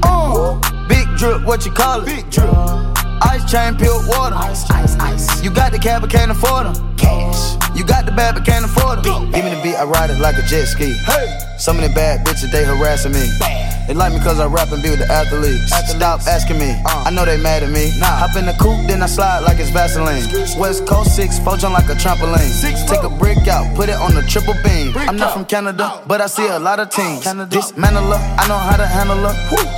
Big 0.89 1.07
drip, 1.17 1.45
what 1.45 1.67
you 1.67 1.73
call 1.73 2.01
it? 2.01 2.07
Big 2.07 2.31
drip. 2.31 2.49
Uh, 2.51 2.93
ice 3.23 3.51
chain, 3.51 3.77
pure 3.77 4.01
water. 4.09 4.35
Ice, 4.37 4.69
ice, 4.71 4.97
ice. 4.99 5.43
You 5.43 5.51
got 5.51 5.73
the 5.73 5.79
cab, 5.79 6.01
but 6.01 6.11
can't 6.11 6.31
afford 6.31 6.67
them. 6.67 6.97
Cash. 6.97 7.57
You 7.77 7.85
got 7.85 8.07
the 8.07 8.13
bad, 8.13 8.35
but 8.35 8.45
can't 8.45 8.65
afford 8.65 9.05
them. 9.05 9.31
Give 9.31 9.45
me 9.45 9.55
the 9.55 9.61
beat, 9.63 9.77
I 9.77 9.85
ride 9.85 10.11
it 10.11 10.19
like 10.21 10.37
a 10.37 10.43
jet 10.43 10.67
ski. 10.67 10.93
Hey. 11.05 11.50
So 11.61 11.75
many 11.75 11.93
bad 11.93 12.27
bitches, 12.27 12.51
they 12.51 12.65
harassing 12.65 13.13
me. 13.13 13.21
They 13.87 13.93
like 13.93 14.15
me 14.15 14.21
cause 14.21 14.41
I 14.41 14.47
rap 14.47 14.73
and 14.73 14.83
be 14.83 14.89
with 14.89 15.01
the 15.01 15.13
athletes. 15.13 15.69
Stop 15.93 16.21
asking 16.27 16.59
me, 16.59 16.73
I 16.87 17.11
know 17.11 17.27
they 17.27 17.37
mad 17.37 17.63
at 17.63 17.69
me. 17.71 17.93
Nah. 17.99 18.07
Hop 18.17 18.35
in 18.37 18.47
the 18.47 18.55
coupe, 18.55 18.87
then 18.89 19.03
I 19.03 19.07
slide 19.07 19.41
like 19.41 19.59
it's 19.59 19.69
Vaseline. 19.69 20.25
West 20.59 20.87
Coast 20.87 21.17
6, 21.17 21.39
four 21.41 21.59
jump 21.59 21.75
like 21.75 21.91
a 21.91 21.95
trampoline. 22.01 22.49
Six, 22.49 22.85
Take 22.85 23.03
a 23.03 23.11
brick 23.11 23.47
out, 23.47 23.77
put 23.77 23.91
it 23.91 23.97
on 23.97 24.15
the 24.15 24.23
triple 24.23 24.55
beam. 24.65 24.97
I'm 24.97 25.17
not 25.17 25.35
from 25.35 25.45
Canada, 25.45 26.03
but 26.07 26.23
I 26.23 26.29
see 26.29 26.47
a 26.47 26.59
lot 26.59 26.81
of 26.81 26.89
teams. 26.89 27.25
Dismantle 27.51 28.09
her, 28.09 28.37
I 28.41 28.49
know 28.49 28.57
how 28.57 28.77
to 28.79 28.87
handle 28.87 29.19
her. 29.19 29.35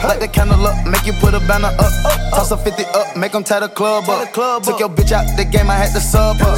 Light 0.07 0.21
the 0.21 0.29
candle 0.29 0.65
up, 0.65 0.87
make 0.87 1.05
you 1.05 1.15
put 1.15 1.35
a 1.35 1.41
banner 1.41 1.75
up. 1.83 1.93
Toss 2.31 2.53
a 2.53 2.59
50 2.59 2.85
up, 2.95 3.17
make 3.17 3.33
them 3.33 3.43
tie 3.43 3.59
the 3.59 3.69
club 3.69 4.09
up. 4.09 4.29
The 4.29 4.33
club 4.33 4.63
Took 4.63 4.79
your 4.79 4.89
bitch 4.89 5.11
out 5.11 5.27
the 5.37 5.45
game, 5.45 5.69
I 5.69 5.75
had 5.75 5.93
to 5.95 6.01
sub 6.01 6.37
her. 6.37 6.55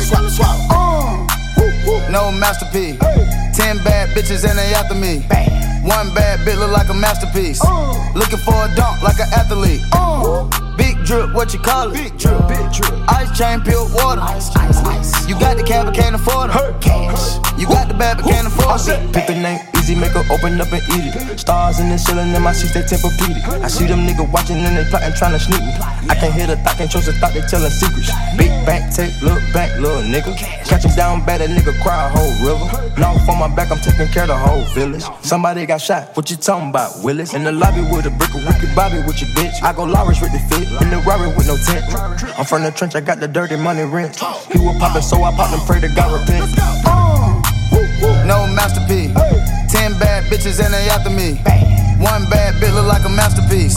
No 2.11 2.31
masterpiece. 2.31 3.00
Ten 3.54 3.78
bad 3.84 4.11
bitches 4.11 4.49
and 4.49 4.58
they 4.58 4.75
after 4.75 4.94
me. 4.94 5.20
One 5.87 6.12
bad 6.14 6.40
bitch 6.40 6.58
look 6.58 6.73
like 6.73 6.88
a 6.88 6.94
masterpiece. 6.94 7.62
Looking 8.14 8.38
for 8.38 8.54
a 8.54 8.75
dunk 8.75 9.02
like 9.02 9.18
an 9.20 9.28
athlete. 9.32 9.80
Big 10.76 10.96
drip, 11.04 11.32
what 11.32 11.52
you 11.52 11.61
call 11.61 11.90
it? 11.90 11.94
Big 11.94 12.18
drip, 12.18 12.49
big 12.49 12.73
drip. 12.73 12.92
Ice 13.08 13.37
chain, 13.38 13.61
pure 13.61 13.87
water. 13.94 14.20
Ice, 14.23 14.54
ice, 14.56 14.78
ice. 14.78 15.28
You 15.28 15.38
got 15.38 15.56
the 15.56 15.62
cab, 15.62 15.87
but 15.87 15.94
can't 15.94 16.14
afford 16.14 16.50
it. 16.50 16.80
Cash. 16.80 17.37
You 17.58 17.66
got 17.66 17.88
the 17.88 17.94
bad, 17.94 18.16
but 18.18 18.26
can't 18.26 18.46
afford 18.46 18.80
it. 18.88 19.12
Pick 19.12 19.26
the 19.28 19.34
name 19.34 19.74
easy, 19.85 19.95
make 19.95 20.12
her 20.12 20.25
open 20.33 20.61
up 20.61 20.73
and 20.73 20.83
eat 20.97 21.12
it. 21.12 21.38
Stars 21.38 21.79
in 21.81 21.91
the 21.91 21.99
ceiling 21.99 22.33
in 22.33 22.43
my 22.43 22.53
seats, 22.53 22.73
they 22.73 22.81
tempur-pedic. 22.81 23.45
I 23.61 23.69
see 23.69 23.87
them 23.87 24.09
niggas 24.09 24.33
watching 24.33 24.57
and 24.57 24.76
they 24.76 24.85
plotting, 24.88 25.12
trying 25.14 25.33
to 25.33 25.38
sneak 25.38 25.61
me. 25.61 25.73
I 26.09 26.14
can't 26.17 26.33
hear 26.33 26.47
the 26.47 26.57
thought, 26.57 26.76
can't 26.76 26.91
trust 26.91 27.07
the 27.07 27.12
thought, 27.21 27.35
they 27.35 27.43
telling 27.43 27.71
secrets. 27.71 28.11
Big 28.37 28.50
bank, 28.64 28.95
take, 28.95 29.12
look 29.21 29.41
back, 29.53 29.76
little 29.79 30.03
nigga. 30.03 30.33
Catch 30.64 30.85
him 30.85 30.95
down 30.97 31.25
bad, 31.25 31.43
a 31.43 31.49
nigga 31.49 31.76
cry 31.83 32.07
a 32.07 32.09
whole 32.09 32.33
river. 32.41 32.67
Now 32.99 33.12
for 33.29 33.37
my 33.37 33.49
back, 33.55 33.71
I'm 33.71 33.79
taking 33.79 34.09
care 34.09 34.25
of 34.25 34.33
the 34.33 34.37
whole 34.37 34.64
village. 34.73 35.05
Somebody 35.21 35.67
got 35.67 35.81
shot, 35.81 36.17
what 36.17 36.31
you 36.31 36.37
talking 36.37 36.71
about, 36.71 37.05
Willis? 37.05 37.35
In 37.35 37.45
the 37.45 37.53
lobby 37.53 37.83
with 37.93 38.07
a 38.07 38.11
brick 38.11 38.33
of 38.35 38.45
wicked 38.47 38.75
Bobby 38.75 38.99
with 39.05 39.21
your 39.21 39.31
bitch. 39.37 39.62
I 39.62 39.73
go 39.73 39.85
Lawrence 39.85 40.21
with 40.21 40.33
the 40.33 40.41
fit, 40.49 40.64
in 40.83 40.88
the 40.91 40.99
Rari 41.05 41.29
with 41.37 41.47
no 41.47 41.57
tent. 41.61 41.85
I'm 42.38 42.45
from 42.45 42.62
the 42.62 42.71
trench, 42.71 42.95
I 42.95 43.00
got 43.00 43.21
the 43.21 43.29
dirty 43.29 43.57
money 43.57 43.85
rent. 43.85 44.17
He 44.50 44.59
was 44.59 44.76
poppin', 44.79 45.03
so 45.03 45.23
I 45.23 45.35
popped 45.37 45.53
and 45.53 45.62
pray 45.69 45.81
to 45.81 45.88
God 45.95 46.09
repent. 46.19 46.50
No 48.26 48.47
masterpiece. 48.49 49.12
Ten 50.54 50.62
bitches 50.62 50.64
and 50.64 50.75
they 50.75 50.88
after 50.88 51.11
me. 51.11 51.34
One 52.02 52.28
bad 52.30 52.54
bitch 52.54 52.75
look 52.75 52.87
like 52.87 53.04
a 53.04 53.08
masterpiece. 53.08 53.76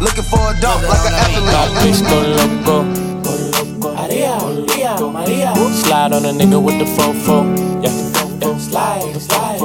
Looking 0.00 0.24
for 0.24 0.38
a 0.38 0.60
dunk 0.60 0.88
like 0.88 1.06
an 1.06 1.14
athlete. 1.14 2.02
go 2.08 2.20
loco. 2.36 2.82
Maria, 3.94 4.38
Maria, 4.40 4.96
Maria. 5.00 5.54
Slide 5.74 6.12
on 6.12 6.24
a 6.24 6.32
nigga 6.32 6.62
with 6.62 6.78
the 6.78 6.84
fofo. 6.84 7.44
Yeah, 7.82 7.90
yeah. 8.40 8.58
slide, 8.58 9.20
slide. 9.20 9.60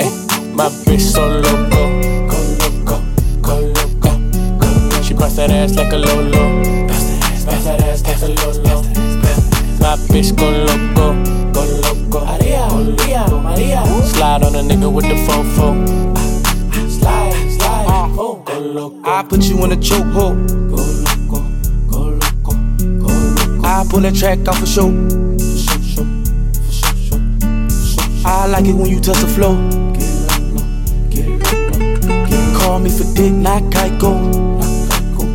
Ay, 0.00 0.10
my 0.54 0.68
bitch 0.84 1.00
so 1.00 1.26
loco. 1.26 2.00
Go 2.28 2.38
loco, 2.60 3.02
go 3.42 3.60
loco. 3.60 5.02
She 5.02 5.14
bust 5.14 5.36
that 5.36 5.50
ass 5.50 5.74
like 5.76 5.92
a 5.92 5.96
lolo. 5.96 6.86
Bust 6.86 7.64
that 7.64 7.82
ass 7.82 8.02
like 8.04 8.22
a 8.22 8.28
lolo. 8.28 8.82
My 9.80 9.96
bitch 10.08 10.36
go 10.36 10.48
loco, 10.50 11.12
go 11.52 11.64
loco. 11.82 12.24
Maria, 12.24 12.66
Maria, 12.68 13.26
Maria. 13.28 14.07
Slide 14.38 14.46
on 14.46 14.54
a 14.54 14.62
nigga 14.62 14.92
with 14.92 15.04
the 15.04 15.14
fofo. 15.26 15.74
I 19.04 19.22
put 19.24 19.42
you 19.44 19.64
in 19.64 19.72
a 19.72 19.76
chokehold. 19.76 20.36
I 23.64 23.84
pull 23.90 24.00
that 24.00 24.14
track 24.14 24.46
off 24.46 24.62
a 24.62 24.66
show. 24.66 24.90
For 25.94 26.04
show. 26.70 27.18
I 28.24 28.46
like 28.46 28.66
it 28.66 28.74
when 28.74 28.90
you 28.90 29.00
touch 29.00 29.18
the 29.18 29.26
flow. 29.26 29.56
Call 32.58 32.78
me 32.78 32.90
for 32.90 33.04
dick, 33.14 33.32
not 33.32 33.62
Geico. 33.72 34.12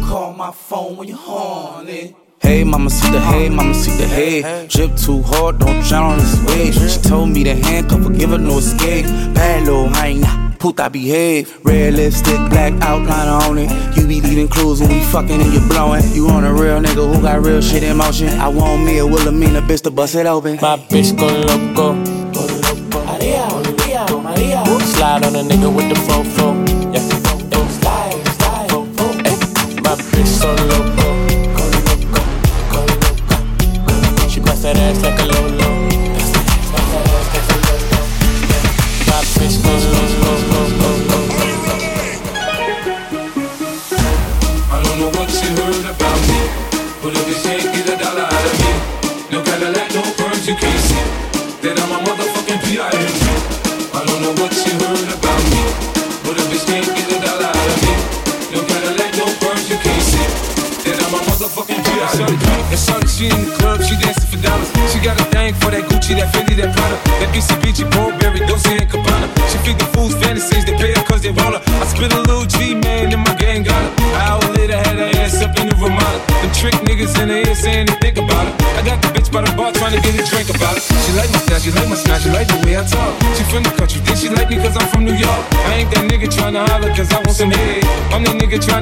Call 0.07 0.33
my 0.33 0.51
phone 0.51 0.95
when 0.95 1.09
you're 1.09 1.17
horny. 1.17 2.15
Hey, 2.53 2.63
mama, 2.63 2.91
see 2.91 3.09
the 3.09 3.19
hey, 3.19 3.49
mama, 3.49 3.73
see 3.73 3.97
the 3.97 4.05
hey. 4.05 4.67
Drip 4.67 4.95
too 4.95 5.23
hard, 5.23 5.57
don't 5.57 5.81
drown 5.85 6.11
on 6.11 6.19
this 6.19 6.39
wave. 6.45 6.75
She 6.75 6.99
told 7.01 7.29
me 7.29 7.43
to 7.45 7.55
handcuff 7.55 8.03
her, 8.03 8.11
give 8.11 8.29
her 8.29 8.37
no 8.37 8.59
escape. 8.59 9.07
Bad 9.33 9.63
little 9.63 9.87
hyena, 9.87 10.55
puta 10.59 10.87
behave. 10.87 11.51
Red 11.65 11.95
lipstick, 11.95 12.37
black 12.51 12.73
outline 12.83 13.27
on 13.27 13.57
it. 13.57 13.97
You 13.97 14.05
be 14.05 14.21
leaving 14.21 14.49
clues 14.49 14.81
when 14.81 14.91
we 14.91 15.01
fucking 15.05 15.41
and 15.41 15.51
you 15.51 15.67
blowing. 15.67 16.03
You 16.13 16.29
on 16.29 16.43
a 16.43 16.53
real 16.53 16.79
nigga 16.79 17.15
who 17.15 17.23
got 17.23 17.41
real 17.41 17.59
shit 17.59 17.81
in 17.81 17.97
motion. 17.97 18.29
I 18.39 18.49
want 18.49 18.83
me 18.83 18.99
a 18.99 19.07
Wilhelmina 19.07 19.61
bitch 19.61 19.81
to 19.85 19.89
bust 19.89 20.13
it 20.13 20.27
open. 20.27 20.59
My 20.61 20.77
bitch 20.77 21.17
go 21.17 21.25
loco. 21.25 21.95
Go 22.33 22.45
loco. 22.61 23.03
Maria, 23.03 23.47
Maria, 23.49 24.05
Maria. 24.21 24.63
Slide 24.93 25.25
on 25.25 25.35
a 25.35 25.41
nigga 25.41 25.75
with 25.75 25.89
the 25.89 25.95
fofo. 25.95 26.52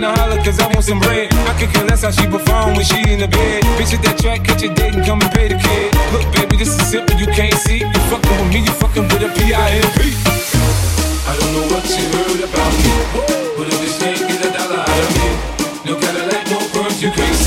Trying 0.01 0.17
holler 0.17 0.43
cause 0.43 0.59
I 0.59 0.67
want 0.67 0.83
some 0.83 0.99
bread. 0.99 1.33
I 1.33 1.53
could 1.59 1.69
care 1.73 1.85
less 1.85 2.03
how 2.03 2.11
she 2.11 2.25
perform 2.27 2.75
when 2.75 2.85
she 2.85 2.99
in 3.11 3.19
the 3.19 3.27
bed. 3.27 3.63
Bitch 3.77 3.93
at 3.93 4.01
that 4.03 4.17
track, 4.17 4.43
catch 4.43 4.63
a 4.63 4.73
date 4.73 4.95
and 4.95 5.05
come 5.05 5.21
and 5.21 5.31
pay 5.31 5.47
the 5.47 5.55
kid. 5.55 5.93
Look, 6.13 6.25
baby, 6.33 6.57
this 6.57 6.69
is 6.69 6.87
simple, 6.87 7.15
you 7.17 7.27
can't 7.27 7.53
see. 7.53 7.79
You 7.79 8.01
fucking 8.09 8.31
with 8.31 8.49
me, 8.53 8.59
you 8.65 8.73
fucking 8.81 9.03
with 9.03 9.21
a 9.21 9.29
P.I.M.P. 9.29 9.99
I 11.27 11.33
don't 11.37 11.53
know 11.53 11.65
what 11.69 11.85
you 11.85 12.05
heard 12.17 12.41
about 12.49 12.73
me, 12.81 12.93
but 13.57 13.67
if 13.69 13.77
you 13.85 13.91
can't 14.01 14.21
get 14.27 14.45
a 14.45 14.49
dollar 14.57 14.81
out 14.81 15.03
of 15.05 15.11
me, 15.17 15.29
no 15.85 15.93
Cadillac, 15.99 16.43
no 16.49 16.57
perms, 16.73 17.01
you 17.01 17.11
can't 17.11 17.40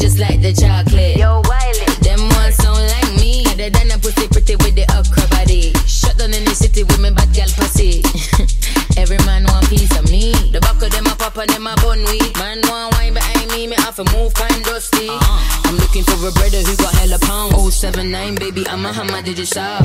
just 0.00 0.18
like 0.18 0.40
the 0.40 0.52
chocolate. 0.52 1.16
Yo, 1.16 1.44
Wiley. 1.44 1.84
Them 2.00 2.24
ones 2.40 2.56
don't 2.56 2.80
like 2.80 3.12
me. 3.20 3.44
Other 3.52 3.68
than 3.68 3.92
a 3.92 3.98
pussy 4.00 4.26
pretty 4.28 4.56
with 4.56 4.74
the 4.74 4.88
okra 4.96 5.28
body. 5.28 5.72
Shut 5.84 6.16
down 6.16 6.32
in 6.32 6.44
the 6.44 6.54
city 6.56 6.82
with 6.84 6.98
me 6.98 7.10
bad 7.10 7.28
gal 7.36 7.48
pussy. 7.52 8.00
Every 8.96 9.20
man 9.28 9.44
want 9.44 9.68
piece 9.68 9.92
of 9.98 10.10
me. 10.10 10.32
The 10.50 10.60
back 10.60 10.80
of 10.80 10.90
them 10.90 11.06
a 11.06 11.14
pop 11.14 11.36
and 11.36 11.50
them 11.50 11.66
a 11.66 11.76
bun 11.84 12.00
weed. 12.08 12.32
Man 12.40 12.64
want 12.64 12.96
wine 12.96 13.12
behind 13.12 13.52
me, 13.52 13.66
me 13.68 13.76
have 13.76 13.96
to 13.96 14.04
move 14.16 14.32
kind 14.32 14.64
dusty. 14.64 15.08
Uh-huh. 15.08 15.68
I'm 15.68 15.76
looking 15.76 16.04
for 16.04 16.16
a 16.16 16.32
brother 16.32 16.64
who 16.64 16.74
got 16.80 16.94
hella 16.96 17.18
pounds. 17.20 17.76
079, 17.76 18.34
baby, 18.36 18.66
I'm 18.68 18.84
a 18.86 18.92
hammer, 18.92 19.22
did 19.22 19.38
you 19.38 19.44
stop? 19.44 19.84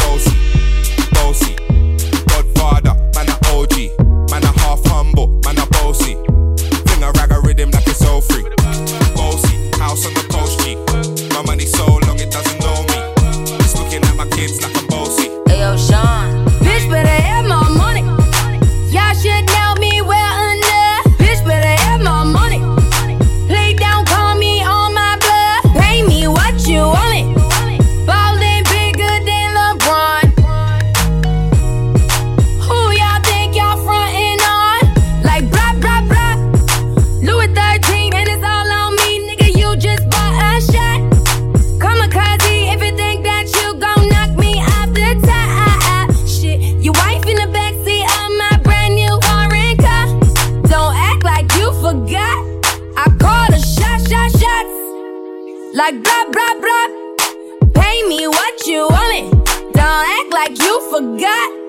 Bossy, 0.00 0.32
bossy. 1.12 1.79
house 9.90 10.06
on 10.06 10.14
the 10.14 10.29
forgot 60.90 61.59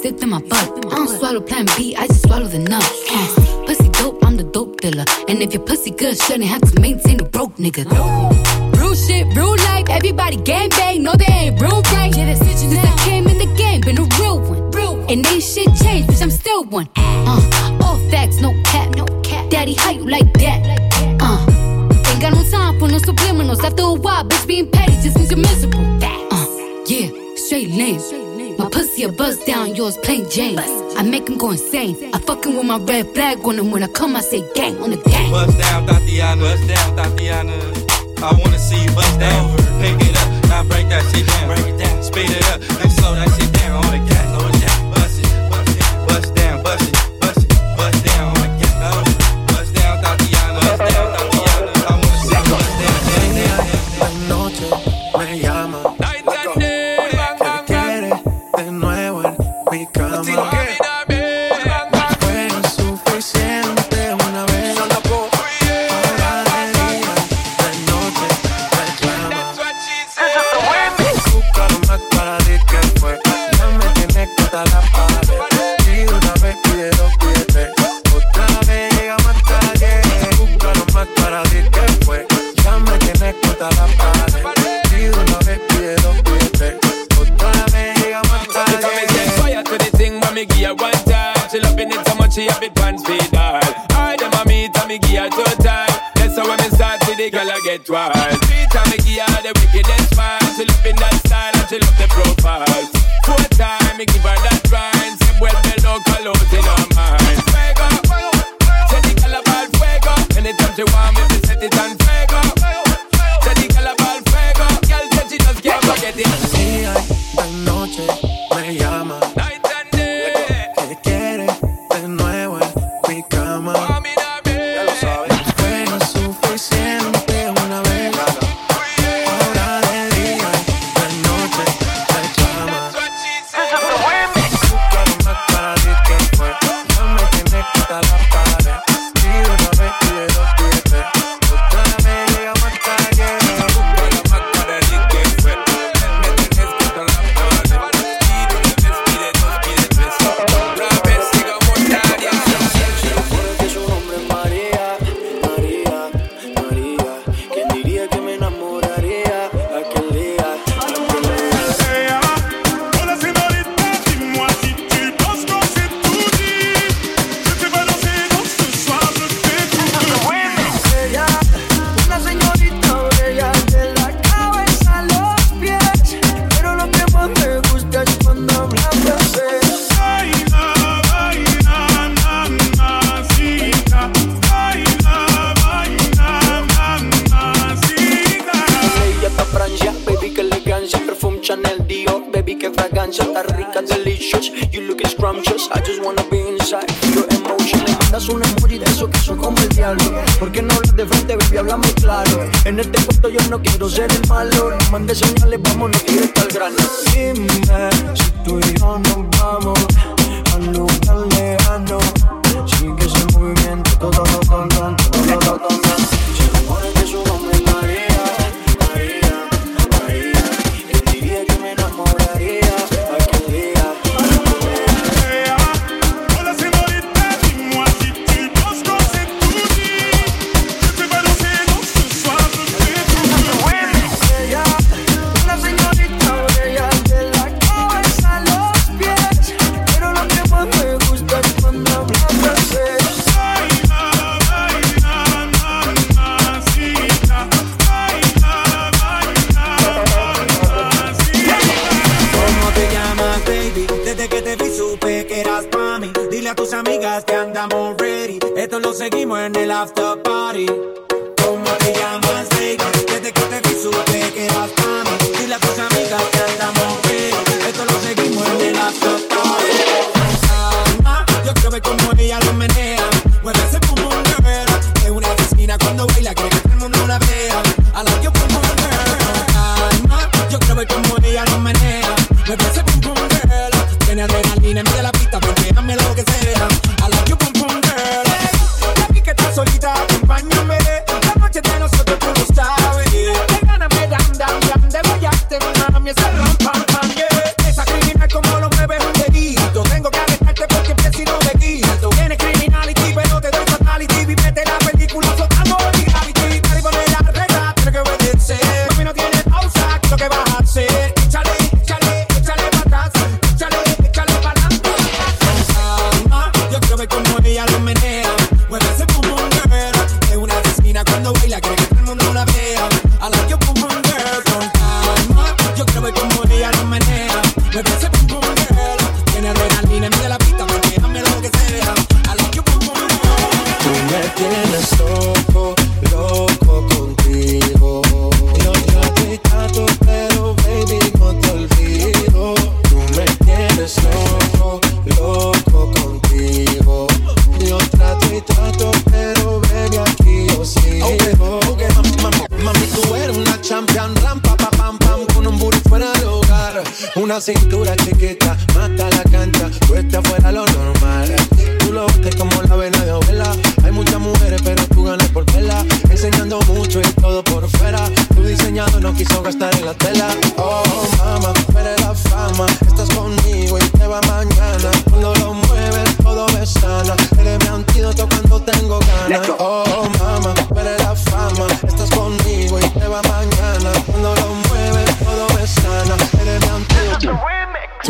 stick 0.00 0.16
to 0.16 0.26
my 0.26 0.40
butt. 0.40 0.68
I 0.86 0.96
don't 0.96 1.08
swallow 1.08 1.42
plan 1.42 1.66
B, 1.76 1.94
I 1.94 2.06
just 2.06 2.22
swallow 2.22 2.46
the 2.46 2.58
nuts. 2.58 2.88
Uh, 3.10 3.64
pussy 3.66 3.90
dope, 3.90 4.24
I'm 4.24 4.36
the 4.38 4.44
dope 4.44 4.80
dealer. 4.80 5.04
And 5.28 5.42
if 5.42 5.52
your 5.52 5.62
pussy 5.62 5.90
good, 5.90 6.16
shouldn't 6.16 6.44
have 6.44 6.62
to 6.62 6.80
maintain 6.80 7.20
a 7.20 7.24
broke 7.24 7.56
nigga. 7.56 7.84
Real 8.78 8.94
shit, 8.94 9.26
real 9.36 9.54
life, 9.68 9.88
everybody 9.90 10.36
game 10.36 10.70
bang, 10.70 11.02
no 11.02 11.12
they 11.16 11.26
ain't 11.26 11.60
real 11.60 11.82
right. 11.92 12.14
Since 12.14 12.78
I 12.78 12.96
came 13.04 13.26
in 13.28 13.36
the 13.36 13.50
game, 13.58 13.82
been 13.82 13.98
a 13.98 14.06
real 14.18 14.40
one. 14.40 14.60
And 15.10 15.26
ain't 15.26 15.42
shit 15.42 15.68
changed, 15.82 16.08
bitch, 16.08 16.22
I'm 16.22 16.30
still 16.30 16.64
one. 16.64 16.88
Uh, 16.96 17.80
all 17.82 17.98
facts, 18.10 18.40
no 18.40 18.50
cap, 18.64 18.96
no 18.96 19.04
cap. 19.20 19.50
Daddy, 19.50 19.74
how 19.74 19.90
you 19.90 20.08
like 20.08 20.32
that? 20.34 20.60
Uh, 21.20 21.44
ain't 22.08 22.22
got 22.22 22.32
no 22.32 22.42
time 22.48 22.78
for 22.78 22.88
no 22.88 22.96
subliminals. 22.98 23.62
After 23.62 23.82
a 23.82 23.92
while, 23.92 24.24
bitch, 24.24 24.46
being 24.46 24.70
petty 24.70 24.94
just 25.02 25.18
means 25.18 25.30
you're 25.30 25.40
miserable. 25.40 25.84
Uh, 26.02 26.46
yeah, 26.86 27.08
straight 27.36 27.68
lane. 27.68 28.29
My 28.60 28.68
pussy 28.68 29.04
a 29.04 29.08
buzz 29.10 29.38
down, 29.44 29.74
yours 29.74 29.96
plain 29.96 30.28
Jane. 30.28 30.58
I 30.58 31.02
make 31.02 31.26
him 31.26 31.38
go 31.38 31.50
insane. 31.50 31.96
I 32.12 32.18
fucking 32.18 32.54
with 32.54 32.66
my 32.66 32.76
red 32.76 33.08
flag 33.14 33.38
on 33.42 33.58
him 33.58 33.70
when 33.70 33.82
I 33.82 33.86
come, 33.86 34.14
I 34.14 34.20
say 34.20 34.44
gang 34.54 34.76
on 34.82 34.90
the 34.90 34.98
gang. 34.98 35.30
Buzz 35.30 35.54
down, 35.56 35.86
Tatiana. 35.86 36.42
Buzz 36.42 36.60
down, 36.68 36.94
Tatiana. 36.94 37.56
I 38.22 38.36
wanna 38.38 38.58
see 38.58 38.84
you 38.84 38.90
buzz 38.90 39.16
down. 39.16 39.56
Pick 39.80 39.96
it 40.06 40.14
up, 40.14 40.28
now 40.50 40.62
break 40.64 40.90
that 40.90 41.02
shit 41.08 41.26
down. 41.26 41.46
Break 41.48 41.72
it 41.72 41.78
down. 41.78 42.02
Speed 42.02 42.30
it 42.32 42.44
up, 42.52 42.60
then 42.60 42.90
slow 42.90 43.14
that 43.14 43.30
shit 43.40 43.50
down 43.54 43.82
on 43.82 43.92
the 43.92 44.10
gang. 44.12 44.19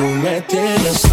Tu 0.01 0.07
me 0.07 0.41
tienes 0.49 1.10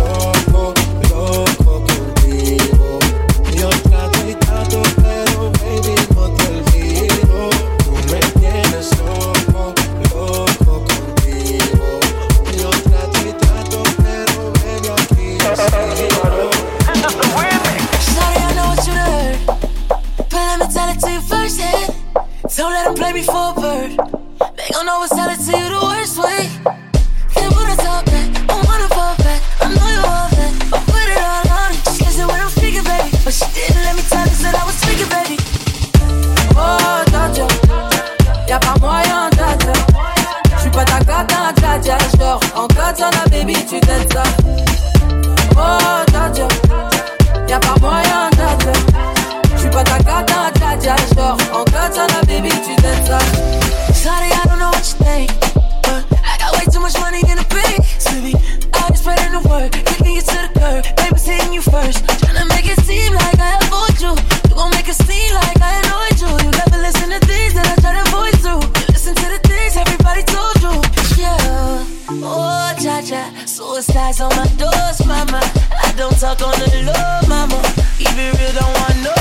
stuck 76.27 76.47
on 76.47 76.59
the 76.59 76.83
love, 76.83 77.29
mama. 77.29 77.55
Even 77.99 78.35
real, 78.37 78.51
don't 78.51 78.73
want 78.79 79.01
no 79.01 79.16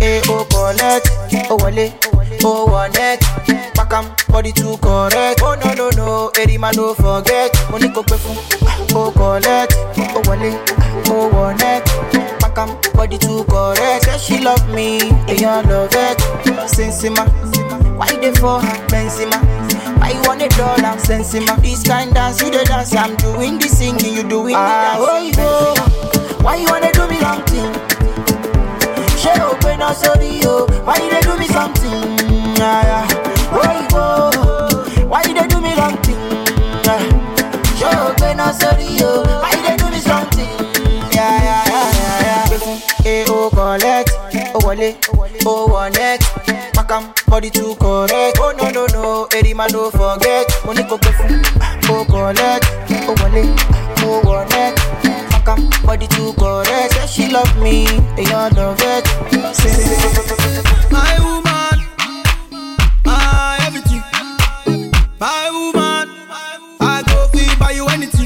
Eh, 0.00 0.20
oh, 0.28 0.44
collect, 0.50 1.08
oh, 1.48 1.56
wale, 1.62 1.92
oh, 2.42 2.66
wale, 2.66 3.18
back 3.76 3.92
am, 3.92 4.12
body 4.28 4.50
too 4.50 4.76
correct. 4.78 5.40
Oh, 5.44 5.54
no, 5.64 5.74
no, 5.74 5.90
no, 5.90 6.30
Eddie 6.40 6.58
man, 6.58 6.74
don't 6.74 6.96
forget. 6.96 7.52
Oh, 7.70 9.12
collect, 9.14 9.74
oh, 9.96 10.22
wale, 10.26 10.58
oh, 11.06 11.28
wale, 11.30 11.82
back 12.40 12.58
am, 12.58 12.76
body 12.94 13.16
too 13.16 13.44
correct. 13.44 14.04
Say 14.06 14.18
she 14.18 14.42
love 14.42 14.68
me, 14.74 14.98
and 15.28 15.40
you 15.40 15.46
love 15.46 15.90
it. 15.92 16.18
Sensima, 16.66 17.28
why 17.96 18.08
they 18.16 18.32
for 18.34 18.58
Benzema? 18.90 19.38
Why 20.12 20.18
you 20.20 20.28
want 20.28 20.42
a 20.42 20.48
dollar, 20.58 20.96
Sensima? 21.00 21.56
This 21.62 21.82
kind 21.84 22.12
dance, 22.12 22.42
you 22.42 22.50
the 22.50 22.62
dance, 22.64 22.94
I'm 22.94 23.16
doing 23.16 23.58
the 23.58 23.66
singing, 23.66 24.14
you 24.14 24.22
doing 24.22 24.52
the 24.52 24.60
dance. 24.60 25.00
Oh, 25.00 25.16
you. 25.24 26.44
Why 26.44 26.56
you 26.56 26.66
wanna 26.68 26.92
do 26.92 27.08
me 27.08 27.18
wrong 27.20 27.40
thing? 27.48 27.72
She 29.16 29.30
open 29.40 29.80
up 29.80 29.96
sorry 29.96 30.36
yo. 30.44 30.66
Why 30.84 30.96
you 31.00 31.08
dey 31.08 31.20
do 31.22 31.38
me 31.38 31.46
something? 31.46 32.28
Yeah, 32.60 32.84
yeah. 32.84 33.08
Why 33.56 33.80
you 33.80 33.88
go? 33.88 35.08
Why 35.08 35.22
you 35.24 35.32
dey 35.32 35.46
do 35.48 35.62
me 35.62 35.74
long 35.76 35.96
thing? 36.04 36.20
She 37.78 37.84
open 37.88 38.38
up 38.40 38.54
sorry 38.54 38.84
yo. 38.92 39.24
Why 39.40 39.50
you 39.56 39.62
dey 39.64 39.76
do 39.78 39.88
me 39.90 39.98
something? 40.00 40.44
Yeah, 41.08 41.40
yeah, 41.40 41.64
yeah, 41.72 41.88
yeah, 41.96 42.52
yeah. 42.52 43.06
Eh, 43.06 43.24
oh 43.28 43.48
collect, 43.48 44.10
oh 44.56 44.60
oh 45.46 45.66
wallet. 45.68 46.20
Am, 46.92 47.12
body 47.26 47.50
too 47.50 47.74
correct. 47.76 48.38
Oh 48.40 48.52
no 48.56 48.70
no 48.70 48.86
no, 48.92 49.28
Eddie 49.32 49.54
man 49.54 49.70
don't 49.70 49.90
forget. 49.92 50.46
Money 50.64 50.82
go 50.82 50.98
go 50.98 51.10
oh 51.88 52.04
collect, 52.08 52.66
oh 53.08 53.14
wale, 53.20 53.54
oh 54.04 54.20
wallet. 54.24 54.74
Back 55.30 55.48
am, 55.48 55.70
body 55.84 56.06
too 56.08 56.32
correct. 56.34 56.92
Say 56.94 57.06
she 57.06 57.32
love 57.32 57.50
me, 57.60 57.86
and 57.86 58.26
you 58.28 58.34
love 58.34 58.78
it. 58.80 59.04
My 60.90 61.16
woman, 61.24 61.78
my 63.04 63.58
everything. 63.66 64.02
My 65.18 65.50
woman, 65.50 66.08
I 66.80 67.02
go 67.06 67.26
feel 67.32 67.58
buy 67.58 67.70
you 67.72 67.86
anything. 67.88 68.21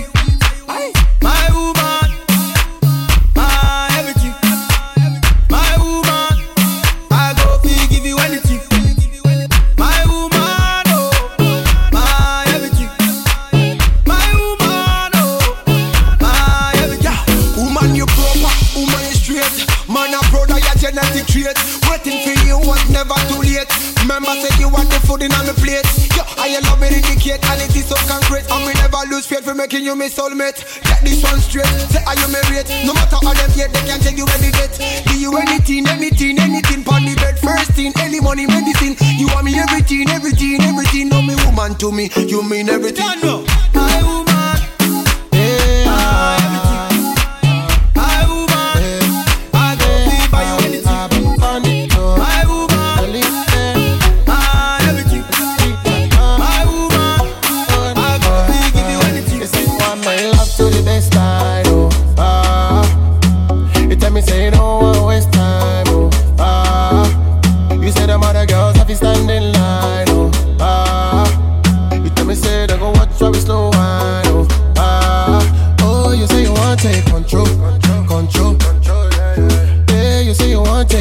Making 29.66 29.84
you 29.84 29.96
my 29.96 30.06
soulmate. 30.06 30.62
Get 30.84 31.02
this 31.02 31.22
one 31.24 31.40
straight. 31.40 31.66
Say 31.90 32.02
are 32.06 32.14
you 32.14 32.28
married? 32.30 32.66
No 32.86 32.94
matter 32.94 33.18
how 33.22 33.34
them 33.34 33.50
hate, 33.50 33.72
they 33.72 33.82
can 33.82 33.98
tell 33.98 34.14
you 34.14 34.26
any 34.38 34.52
date. 34.52 34.78
Do 35.06 35.18
you 35.18 35.36
anything, 35.38 35.88
anything, 35.88 36.38
anything? 36.38 36.84
Pon 36.84 37.04
the 37.04 37.16
bed, 37.16 37.38
first 37.40 37.72
thing, 37.72 37.92
any 37.98 38.20
money, 38.20 38.46
medicine. 38.46 38.94
You 39.18 39.26
want 39.26 39.44
me 39.44 39.58
everything, 39.58 40.08
everything, 40.08 40.62
everything. 40.62 41.08
No 41.08 41.20
me 41.20 41.34
woman 41.44 41.74
to 41.78 41.90
me, 41.90 42.10
you 42.14 42.42
mean 42.48 42.68
everything. 42.68 43.04
My 43.74 44.02
woman, 44.02 44.25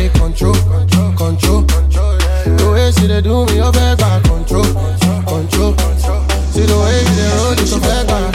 take 0.10 0.14
control, 0.22 0.54
control, 1.18 1.64
The 1.64 2.70
way 2.72 2.92
she 2.92 3.08
dey 3.08 3.22
do 3.22 3.46
me, 3.46 3.60
bad 3.72 3.98
back 3.98 4.24
control, 4.24 4.64
control. 5.26 5.74
See 6.54 6.66
the 6.66 6.78
way 6.78 7.02
you 7.02 7.16
dey 7.18 7.32
roll 7.38 7.54
it, 7.54 7.70
your 7.70 7.80
bad 7.82 8.35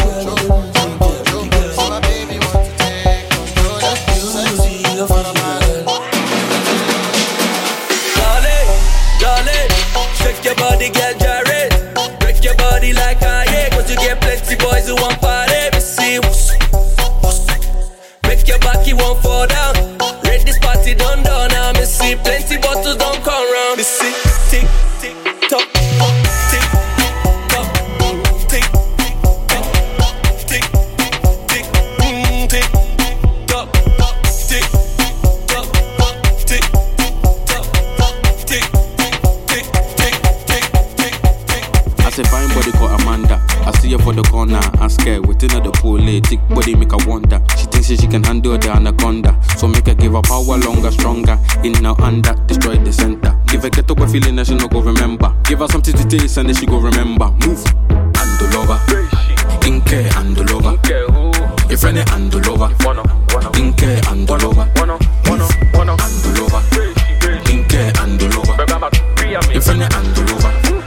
Your 69.70 69.78
friend 69.78 69.94
and 69.94 70.16
the 70.16 70.22
lover. 70.42 70.82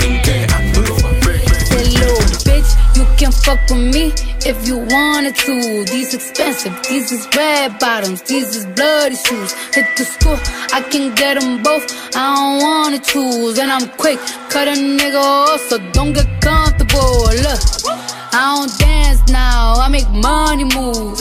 Inke 0.00 0.36
and 0.56 0.74
the 0.74 0.80
lover. 0.88 1.38
Say, 1.68 1.84
little 1.84 2.24
bitch, 2.48 2.70
you 2.96 3.04
can 3.18 3.30
fuck 3.30 3.60
with 3.68 3.94
me 3.94 4.12
if 4.48 4.66
you 4.66 4.78
wanted 4.78 5.36
to. 5.36 5.84
These 5.84 6.14
expensive, 6.14 6.72
these 6.88 7.12
is 7.12 7.28
red 7.36 7.78
bottoms, 7.78 8.22
these 8.22 8.56
is 8.56 8.64
bloody 8.64 9.16
shoes. 9.16 9.52
Hit 9.74 9.86
the 9.98 10.04
school, 10.04 10.38
I 10.72 10.80
can 10.80 11.14
get 11.14 11.38
them 11.38 11.62
both. 11.62 11.84
I 12.16 12.34
don't 12.34 12.62
wanna 12.62 13.00
choose, 13.00 13.58
and 13.58 13.70
I'm 13.70 13.86
quick, 13.98 14.18
cut 14.48 14.66
a 14.66 14.72
nigga 14.72 15.20
off, 15.20 15.60
so 15.68 15.76
don't 15.92 16.14
get 16.14 16.40
comfortable. 16.40 17.24
Look, 17.46 17.60
I 18.32 18.56
don't 18.56 18.78
dance 18.78 19.20
now, 19.30 19.74
I 19.74 19.88
make 19.88 20.08
money 20.08 20.64
move. 20.64 21.20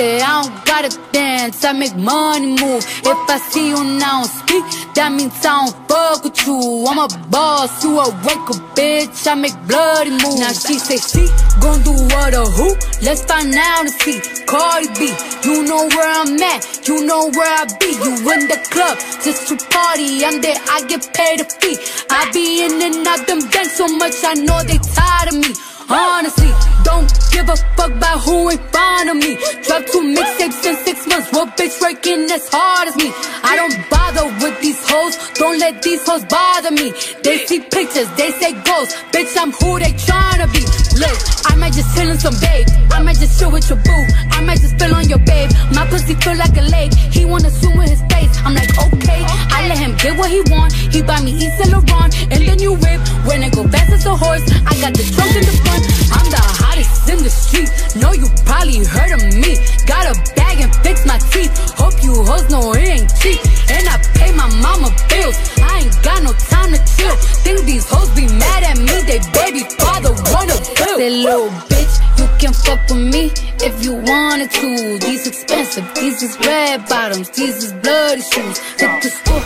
I 0.00 0.42
don't 0.42 0.64
gotta 0.64 0.96
dance, 1.12 1.64
I 1.64 1.72
make 1.72 1.96
money 1.96 2.46
move. 2.46 2.86
If 3.02 3.30
I 3.30 3.38
see 3.50 3.70
you 3.70 3.82
now 3.98 4.22
speak, 4.22 4.62
that 4.94 5.10
means 5.10 5.34
I 5.44 5.66
don't 5.66 5.74
fuck 5.88 6.22
with 6.22 6.38
you. 6.46 6.86
I'm 6.86 6.98
a 6.98 7.08
boss, 7.26 7.82
you 7.82 7.98
a 7.98 8.06
worker, 8.22 8.62
bitch. 8.78 9.26
I 9.26 9.34
make 9.34 9.58
bloody 9.66 10.10
moves. 10.10 10.38
Now 10.38 10.52
she 10.54 10.78
say 10.78 10.98
she 11.02 11.26
gon' 11.60 11.82
do 11.82 11.90
what 12.14 12.32
or 12.32 12.46
who? 12.46 12.78
Let's 13.02 13.24
find 13.24 13.52
out 13.52 13.90
and 13.90 13.90
see. 13.90 14.22
Cardi 14.46 14.86
B, 14.94 15.10
you 15.42 15.66
know 15.66 15.88
where 15.90 16.10
I'm 16.22 16.40
at, 16.42 16.86
you 16.86 17.04
know 17.04 17.30
where 17.34 17.52
I 17.58 17.66
be. 17.82 17.90
You 17.98 18.14
in 18.38 18.46
the 18.46 18.58
club 18.70 18.98
just 19.26 19.48
to 19.48 19.56
party. 19.66 20.24
I'm 20.24 20.40
there, 20.40 20.56
I 20.70 20.86
get 20.86 21.10
paid 21.12 21.40
a 21.40 21.44
fee. 21.44 21.74
I 22.08 22.30
be 22.30 22.62
in 22.62 22.80
and 22.80 23.06
out 23.06 23.26
them 23.26 23.40
banks 23.50 23.76
so 23.76 23.88
much, 23.98 24.14
I 24.22 24.34
know 24.34 24.62
they 24.62 24.78
tired 24.78 25.34
of 25.34 25.42
me. 25.42 25.54
Honestly, 25.90 26.52
don't 26.84 27.10
give 27.32 27.48
a 27.48 27.56
fuck 27.76 27.90
about 27.90 28.20
who 28.20 28.50
in 28.50 28.58
front 28.58 29.08
of 29.08 29.16
me. 29.16 29.36
Drop 29.64 29.86
two 29.86 30.04
mixtapes 30.04 30.64
in 30.66 30.76
six 30.84 31.06
months. 31.06 31.32
What 31.32 31.56
bitch 31.56 31.80
working 31.80 32.30
as 32.30 32.46
hard 32.52 32.88
as 32.88 32.96
me? 32.96 33.10
I 33.42 33.56
don't 33.56 33.72
bother 33.88 34.26
with 34.44 34.60
these 34.60 34.78
hoes. 34.84 35.16
Don't 35.34 35.58
let 35.58 35.82
these 35.82 36.04
hoes 36.06 36.24
bother 36.26 36.72
me. 36.72 36.92
They 37.22 37.46
see 37.46 37.60
pictures, 37.60 38.10
they 38.16 38.32
say 38.32 38.52
ghosts. 38.64 38.94
Bitch, 39.12 39.32
I'm 39.38 39.52
who 39.52 39.78
they 39.78 39.92
tryna 39.96 40.52
be. 40.52 40.60
Look, 41.00 41.18
I 41.46 41.56
might 41.56 41.72
just 41.72 41.96
chill 41.96 42.10
in 42.10 42.18
some 42.18 42.36
babe. 42.40 42.66
I 42.90 43.02
might 43.02 43.16
just 43.16 43.38
chill 43.38 43.50
with 43.50 43.68
your 43.70 43.78
boo. 43.78 44.04
I 44.30 44.42
might 44.44 44.60
just 44.60 44.74
spill 44.76 44.94
on 44.94 45.08
your 45.08 45.20
babe. 45.20 45.50
My 45.72 45.86
pussy 45.88 46.14
feel 46.14 46.36
like 46.36 46.56
a 46.56 46.66
lake. 46.68 46.92
He 46.92 47.24
wanna 47.24 47.50
swim 47.50 47.78
with 47.78 47.88
his 47.88 48.02
face. 48.12 48.36
I'm 48.44 48.54
like, 48.54 48.70
okay. 48.92 49.24
I 49.56 49.68
let 49.68 49.78
him 49.78 49.96
get 49.96 50.18
what 50.18 50.30
he 50.30 50.40
want. 50.52 50.72
He 50.72 51.00
buy 51.02 51.20
me 51.22 51.32
East 51.32 51.56
Saint 51.58 51.72
Laurent 51.72 52.12
and 52.32 52.44
the 52.44 52.56
new 52.56 52.74
whip. 52.74 53.00
When 53.24 53.42
it 53.42 53.54
go 53.54 53.66
fast 53.68 53.92
as 53.92 54.06
a 54.06 54.16
horse, 54.16 54.44
I 54.68 54.76
got 54.80 54.92
the 54.92 55.04
trunk 55.16 55.32
in 55.32 55.44
the 55.48 55.56
front. 55.64 55.82
I'm 56.12 56.28
the 56.28 56.44
hottest 56.60 57.08
in 57.08 57.24
the 57.24 57.32
street. 57.32 57.72
Know 57.96 58.12
you 58.12 58.28
probably 58.44 58.84
heard 58.84 59.16
of 59.16 59.22
me. 59.32 59.56
Got 59.88 60.12
a 60.12 60.14
bag 60.36 60.60
and 60.60 60.72
fix 60.84 61.06
my 61.08 61.18
teeth. 61.32 61.52
Hope 61.80 61.96
you 62.04 62.12
hoes 62.12 62.48
know 62.52 62.72
it 62.76 62.84
ain't 62.84 63.10
cheap. 63.16 63.40
And 63.72 63.88
I 63.88 63.96
pay 64.12 64.30
my 64.36 64.48
mama 64.60 64.92
bills. 65.08 65.36
I 65.64 65.88
ain't 65.88 65.96
got 66.04 66.22
no 66.22 66.32
time 66.52 66.76
to 66.76 66.80
chill. 66.84 67.16
Think 67.44 67.64
these 67.64 67.88
hoes 67.88 68.12
be 68.12 68.28
mad 68.28 68.62
at 68.68 68.76
me. 68.76 68.96
They 69.08 69.24
baby 69.32 69.64
father 69.80 70.12
wanna 70.28 70.60
bill. 70.76 70.98
That 71.00 71.16
little 71.16 71.50
bitch, 71.72 71.94
you 72.20 72.26
can 72.36 72.52
fuck 72.52 72.80
with 72.92 73.00
me 73.00 73.32
if 73.64 73.82
you 73.82 73.94
wanted 73.94 74.50
to. 74.60 74.98
These 75.00 75.26
expensive, 75.26 75.88
these 75.94 76.22
is 76.22 76.36
red 76.44 76.86
bottoms, 76.88 77.30
these 77.30 77.64
is 77.64 77.72
bloody 77.72 78.20
shoes. 78.20 78.58
Hit 78.76 78.92
the 79.00 79.08
school, 79.08 79.40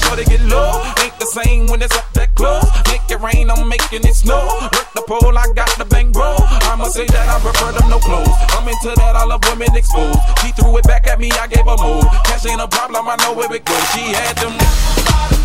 sure 0.00 0.16
they 0.16 0.24
get 0.24 0.40
low. 0.46 0.82
Ain't 1.02 1.16
the 1.18 1.26
same 1.26 1.66
when 1.66 1.82
it's 1.82 1.96
up 1.96 2.06
that 2.14 2.34
close. 2.34 2.66
Make 2.88 3.04
it 3.10 3.20
rain, 3.20 3.50
I'm 3.50 3.68
making 3.68 4.04
it 4.04 4.14
snow. 4.14 4.40
Work 4.72 4.92
the 4.94 5.02
pole, 5.06 5.36
I 5.36 5.46
got 5.54 5.70
the 5.78 5.84
bang 5.84 6.12
bro. 6.12 6.36
I'ma 6.70 6.88
say 6.88 7.06
that 7.06 7.28
I 7.28 7.38
prefer 7.40 7.72
them 7.72 7.88
no 7.90 7.98
clothes. 7.98 8.34
I'm 8.56 8.66
into 8.68 8.94
that, 8.96 9.16
I 9.16 9.24
love 9.24 9.42
women 9.48 9.74
exposed. 9.74 10.18
She 10.40 10.52
threw 10.52 10.76
it 10.78 10.84
back 10.84 11.06
at 11.06 11.18
me, 11.18 11.30
I 11.32 11.46
gave 11.46 11.66
her 11.66 11.76
more. 11.76 12.02
Cash 12.24 12.46
ain't 12.46 12.60
a 12.60 12.68
problem, 12.68 13.08
I 13.08 13.16
know 13.22 13.34
where 13.34 13.52
it 13.52 13.64
goes. 13.64 13.84
She 13.92 14.12
had 14.12 14.36
them. 14.38 15.39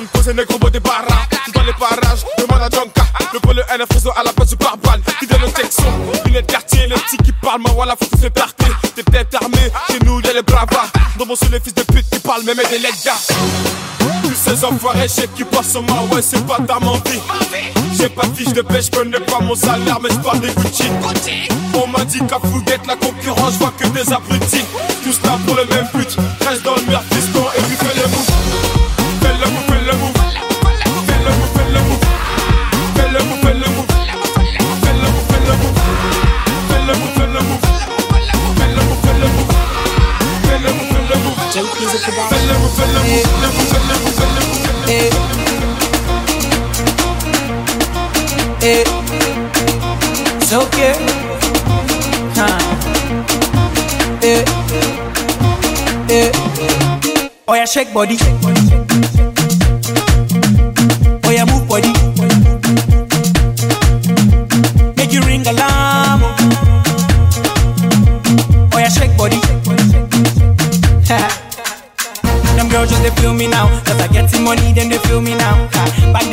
De 0.00 0.06
poser 0.06 0.34
gros 0.34 0.58
mots 0.58 0.70
des 0.70 0.80
barras. 0.80 1.26
Tu 1.44 1.52
dans 1.52 1.62
les 1.62 1.72
parages, 1.72 2.24
demande 2.38 2.62
à 2.62 2.68
Jonka. 2.70 3.04
Le 3.32 3.40
pôle 3.40 3.64
N, 3.72 3.84
Friso 3.90 4.10
à 4.16 4.22
la 4.24 4.32
place 4.32 4.48
du 4.48 4.56
barbal. 4.56 5.00
Qui 5.18 5.26
donne 5.26 5.42
le 5.42 5.50
texon, 5.52 5.84
lunettes 6.24 6.46
quartier, 6.46 6.86
les 6.86 6.94
petits 6.94 7.16
qui 7.18 7.32
parlent. 7.32 7.62
Ma 7.62 7.70
voilà, 7.70 7.94
faut 7.98 8.08
tous 8.10 8.22
les 8.22 8.30
tarter. 8.30 8.66
Des 8.96 9.04
têtes 9.04 9.34
armées, 9.34 9.70
chez 9.90 9.98
nous 10.04 10.20
y'a 10.20 10.32
les 10.32 10.42
bravas. 10.42 10.88
Dans 11.18 11.26
mon 11.26 11.36
sous 11.36 11.50
les 11.50 11.60
fils 11.60 11.74
de 11.74 11.82
pute 11.82 12.08
qui 12.10 12.18
parlent, 12.18 12.44
même 12.44 12.56
des 12.56 12.80
gars. 13.04 13.12
Tous 14.22 14.34
ces 14.34 14.64
enfoirés, 14.64 15.08
chèques 15.08 15.34
qui 15.34 15.44
passent 15.44 15.74
mar, 15.74 16.10
ouais, 16.12 16.22
c'est 16.22 16.44
pas 16.46 16.58
ta 16.66 16.78
mentie. 16.80 17.20
J'ai 17.96 18.08
pas 18.08 18.26
de 18.26 18.34
fiche 18.34 18.52
de 18.52 18.62
pêche, 18.62 18.90
connais 18.90 19.20
pas 19.20 19.40
mon 19.40 19.54
salaire, 19.54 19.98
mais 20.02 20.10
j'parle 20.10 20.40
des 20.40 20.48
Gucci. 20.48 20.84
On 21.74 21.86
m'a 21.88 22.04
dit 22.04 22.20
qu'à 22.26 22.38
Fouguette, 22.40 22.86
la 22.86 22.96
concurrence, 22.96 23.54
je 23.54 23.58
vois 23.58 23.72
que 23.78 23.86
des 23.88 24.12
abrutis. 24.12 24.64
Tous 25.02 25.20
là 25.24 25.38
pour 25.46 25.56
le 25.56 25.64
même 25.66 25.86
but, 25.94 26.16
reste 26.46 26.62
dans 26.62 26.74
le 26.74 26.82
It's 50.46 50.52
okay. 50.52 50.94
Huh. 52.34 52.58
Hey. 54.20 54.44
Hey. 56.06 56.30
Oh 57.48 57.54
yeah, 57.54 57.64
shake 57.64 57.94
body. 57.94 58.18
Shake 58.18 58.40
body. 58.42 58.83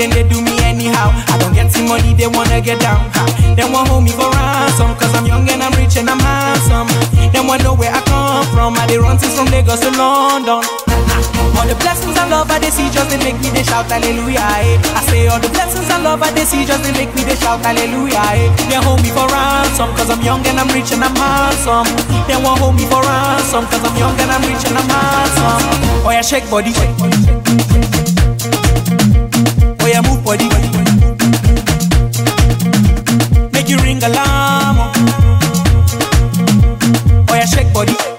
They 0.09 0.25
do 0.25 0.41
me 0.41 0.57
anyhow. 0.65 1.13
I 1.29 1.37
don't 1.37 1.53
get 1.53 1.69
some 1.71 1.85
money, 1.87 2.13
they 2.13 2.27
wanna 2.27 2.61
get 2.61 2.79
down. 2.81 3.05
Ha. 3.13 3.53
They 3.53 3.67
want 3.69 3.89
hold 3.89 4.03
me 4.03 4.11
for 4.11 4.25
ransom. 4.31 4.95
Cause 4.97 5.13
I'm 5.13 5.25
young 5.27 5.45
and 5.49 5.61
I'm 5.61 5.73
rich 5.77 5.97
and 5.97 6.09
I'm 6.09 6.17
handsome. 6.17 6.89
They 7.29 7.43
want 7.43 7.61
know 7.61 7.75
where 7.75 7.91
I 7.93 8.01
come 8.09 8.47
from. 8.55 8.73
I 8.79 8.87
they 8.87 8.97
run 8.97 9.17
things 9.17 9.35
from 9.37 9.45
Lagos 9.53 9.81
to 9.85 9.91
London. 9.93 10.63
All 11.53 11.67
the 11.67 11.75
blessings 11.77 12.17
and 12.17 12.31
love 12.31 12.49
I 12.49 12.57
they 12.57 12.71
see 12.71 12.89
just 12.89 13.11
they 13.11 13.19
make 13.21 13.37
me 13.43 13.53
they 13.53 13.61
shout 13.61 13.85
hallelujah. 13.85 14.41
Eh. 14.41 14.81
I 14.97 15.01
say 15.05 15.27
all 15.27 15.37
the 15.37 15.49
blessings 15.53 15.85
and 15.91 16.01
love 16.01 16.23
I 16.23 16.31
they 16.31 16.45
see 16.47 16.65
just 16.65 16.81
they 16.81 16.93
make 16.97 17.13
me 17.13 17.21
they 17.21 17.35
shout 17.35 17.61
hallelujah. 17.61 18.17
Eh. 18.33 18.49
They 18.71 18.81
hold 18.81 19.03
me 19.03 19.13
for 19.13 19.27
ransom. 19.29 19.93
Cause 19.93 20.09
I'm 20.09 20.23
young 20.25 20.41
and 20.47 20.57
I'm 20.57 20.71
rich 20.73 20.89
and 20.95 21.03
I'm 21.03 21.13
handsome. 21.13 21.85
They 22.25 22.39
want 22.41 22.57
hold 22.57 22.73
me 22.79 22.89
for 22.89 23.03
ransom. 23.05 23.69
Cause 23.69 23.83
I'm 23.85 23.93
young 23.99 24.17
and 24.17 24.31
I'm 24.33 24.41
rich 24.49 24.65
and 24.65 24.79
I'm 24.79 24.89
handsome. 24.89 25.61
Oh 26.07 26.09
yeah, 26.09 26.25
shake 26.25 26.49
body 26.49 26.73
body. 30.23 30.49
Make 33.53 33.69
you 33.69 33.77
ring 33.77 34.03
alarm. 34.03 34.77
Oh, 37.29 37.33
yeah, 37.33 37.45
shake 37.45 37.73
body. 37.73 38.10